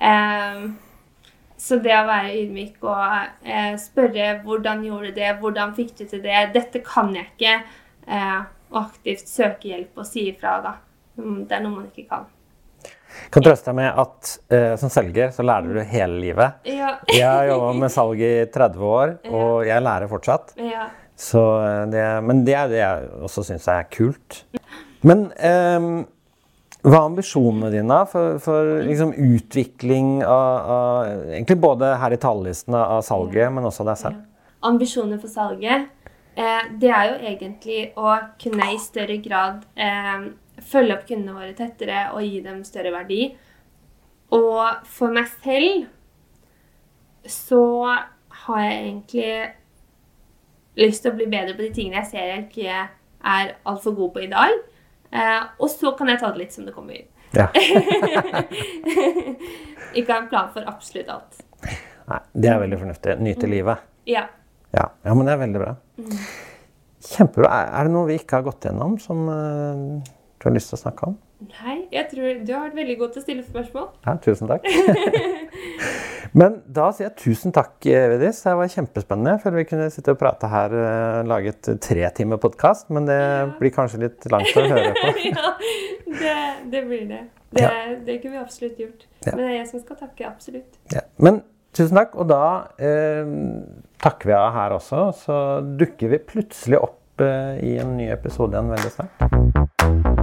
Um, 0.02 0.64
så 1.62 1.78
det 1.80 1.94
å 1.94 2.08
være 2.08 2.34
ydmyk 2.42 2.82
og 2.82 2.98
uh, 3.46 3.76
spørre 3.80 4.32
hvordan 4.44 4.82
gjorde 4.84 5.12
du 5.14 5.20
det, 5.22 5.30
hvordan 5.40 5.76
fikk 5.78 5.94
du 6.00 6.04
til 6.10 6.24
det, 6.26 6.42
dette 6.58 6.82
kan 6.84 7.14
jeg 7.16 7.30
ikke. 7.30 7.54
uh, 8.10 8.42
og 8.74 8.80
aktivt 8.88 9.30
søke 9.30 9.70
hjelp 9.70 10.02
og 10.02 10.08
si 10.10 10.26
ifra, 10.32 10.58
da. 10.66 10.74
Mm, 11.22 11.44
Det 11.48 11.56
er 11.56 11.62
noe 11.62 11.76
man 11.78 11.90
ikke 11.92 12.10
kan. 12.10 12.26
Kan 13.34 13.46
trøste 13.46 13.72
deg 13.72 13.78
med 13.82 14.02
at 14.04 14.34
uh, 14.54 14.74
som 14.82 14.92
selger 14.94 15.32
så 15.36 15.46
lærer 15.46 15.78
du 15.78 15.84
hele 15.94 16.20
livet. 16.22 16.60
Ja. 16.70 16.96
Jeg 17.12 17.28
har 17.28 17.52
jobba 17.52 17.72
med 17.84 17.94
salg 17.94 18.22
i 18.24 18.34
30 18.54 18.90
år, 18.90 19.16
og 19.38 19.64
jeg 19.70 19.86
lærer 19.86 20.12
fortsatt. 20.12 20.56
ja. 20.60 20.90
Så 21.16 21.42
eh, 21.62 21.84
det, 21.94 22.04
men 22.26 22.42
det 22.46 22.56
er 22.58 22.72
det 22.72 22.82
jeg 22.82 23.10
også 23.24 23.46
syns 23.48 23.68
er 23.72 23.86
kult. 23.94 24.42
Men 25.06 25.28
um, 25.30 25.88
hva 26.84 26.98
er 26.98 27.06
ambisjonene 27.08 27.70
dine 27.72 27.98
for, 28.12 28.38
for 28.44 28.78
liksom, 28.84 29.14
utvikling 29.16 30.18
av, 30.26 30.72
av, 30.76 31.12
Egentlig 31.30 31.60
både 31.64 31.94
her 32.02 32.16
i 32.16 32.20
talerlisten 32.20 32.76
av 32.76 33.02
salget, 33.08 33.52
men 33.56 33.68
også 33.70 33.86
deg 33.88 34.00
selv? 34.02 34.24
Ambisjoner 34.64 35.20
for 35.20 35.32
salget, 35.32 35.88
eh, 36.36 36.66
det 36.80 36.92
er 36.92 37.10
jo 37.12 37.16
egentlig 37.32 37.80
å 38.00 38.18
kunne 38.40 38.70
i 38.74 38.80
større 38.84 39.18
grad 39.24 39.64
eh, 39.76 40.28
følge 40.62 40.98
opp 40.98 41.08
kundene 41.08 41.36
våre 41.36 41.54
tettere 41.58 42.08
og 42.14 42.26
gi 42.26 42.42
dem 42.46 42.64
større 42.68 42.94
verdi. 42.94 43.22
Og 44.34 44.88
for 44.90 45.14
meg 45.14 45.30
selv 45.44 45.86
så 47.30 47.64
har 48.44 48.62
jeg 48.66 48.80
egentlig 48.84 49.34
lyst 50.82 51.04
til 51.04 51.14
å 51.14 51.18
bli 51.18 51.28
bedre 51.30 51.56
på 51.56 51.64
de 51.64 51.74
tingene 51.74 52.02
jeg 52.02 52.12
ser 52.12 52.30
jeg 52.32 52.46
ikke 52.48 52.78
er 53.24 53.54
altfor 53.70 53.96
god 53.98 54.14
på 54.16 54.24
i 54.26 54.32
dag. 54.32 54.54
Eh, 55.14 55.42
og 55.62 55.70
så 55.72 55.94
kan 55.98 56.10
jeg 56.10 56.22
ta 56.22 56.32
det 56.34 56.42
litt 56.42 56.56
som 56.56 56.66
det 56.68 56.74
kommer. 56.76 57.04
Ja. 57.34 57.48
ikke 59.98 60.10
ha 60.10 60.20
en 60.20 60.30
plan 60.30 60.50
for 60.54 60.66
absolutt 60.70 61.10
alt. 61.14 61.44
Nei, 62.10 62.22
det 62.34 62.50
er 62.52 62.64
veldig 62.64 62.80
fornuftig. 62.82 63.20
Nyte 63.24 63.50
livet. 63.50 63.86
Ja. 64.10 64.26
Ja, 64.74 64.90
ja 65.06 65.14
men 65.14 65.30
det 65.30 65.36
er 65.36 65.44
veldig 65.46 65.62
bra. 65.62 65.76
Kjempebra. 67.04 67.54
Er, 67.70 67.88
det 67.88 67.94
noe 67.94 68.10
vi 68.10 68.18
ikke 68.20 68.40
har 68.40 68.48
gått 68.48 68.68
gjennom 68.68 68.98
som 69.02 69.24
eh, 69.32 70.12
du 70.44 70.50
har 70.52 70.58
lyst 70.58 70.72
til 70.72 70.78
å 70.78 70.82
snakke 70.84 71.10
om? 71.10 71.16
Nei, 71.50 71.78
jeg 71.94 72.08
tror 72.12 72.42
du 72.44 72.52
har 72.54 72.66
vært 72.68 72.80
veldig 72.80 72.98
god 73.02 73.14
til 73.14 73.22
å 73.22 73.26
stille 73.26 73.46
spørsmål. 73.46 73.88
Ja, 74.06 74.16
tusen 74.24 74.52
takk. 74.52 74.68
Men 76.40 76.58
da 76.66 76.88
sier 76.94 77.10
jeg 77.10 77.18
tusen 77.22 77.54
takk, 77.54 77.76
Vedis. 77.84 78.40
Det 78.42 78.56
var 78.58 78.72
kjempespennende. 78.74 79.36
Jeg 79.36 79.44
føler 79.44 79.60
vi 79.62 79.68
kunne 79.70 79.92
sitte 79.94 80.16
og 80.16 80.20
prate 80.22 80.50
her, 80.50 80.74
og 80.74 81.30
lage 81.30 81.54
et 81.54 81.70
tre 81.84 82.10
timer 82.18 82.42
podkast, 82.42 82.90
men 82.90 83.06
det 83.06 83.20
blir 83.60 83.74
kanskje 83.76 84.02
litt 84.08 84.26
langt 84.34 84.50
å 84.58 84.66
høre 84.66 84.96
på. 84.98 85.14
ja, 85.30 85.54
det, 86.10 86.36
det 86.74 86.84
blir 86.90 87.06
det. 87.12 87.22
Det, 87.54 87.70
det 88.08 88.18
kunne 88.24 88.40
vi 88.40 88.42
absolutt 88.42 88.82
gjort. 88.82 89.06
Ja. 89.28 89.36
Men 89.36 89.44
det 89.44 89.50
er 89.52 89.56
jeg 89.60 89.70
som 89.70 89.84
skal 89.84 90.00
takke, 90.02 90.26
absolutt. 90.32 90.82
Ja. 90.94 91.06
Men 91.22 91.44
tusen 91.78 92.02
takk. 92.02 92.18
Og 92.18 92.30
da 92.32 92.44
eh, 92.82 93.30
takker 94.04 94.34
vi 94.34 94.38
av 94.40 94.52
her 94.58 94.78
også. 94.80 95.06
Så 95.22 95.40
dukker 95.80 96.16
vi 96.16 96.24
plutselig 96.34 96.82
opp 96.82 97.24
eh, 97.24 97.62
i 97.62 97.78
en 97.84 97.98
ny 98.00 98.10
episode 98.16 98.58
igjen 98.58 98.74
veldig 98.74 98.94
snart. 98.98 100.23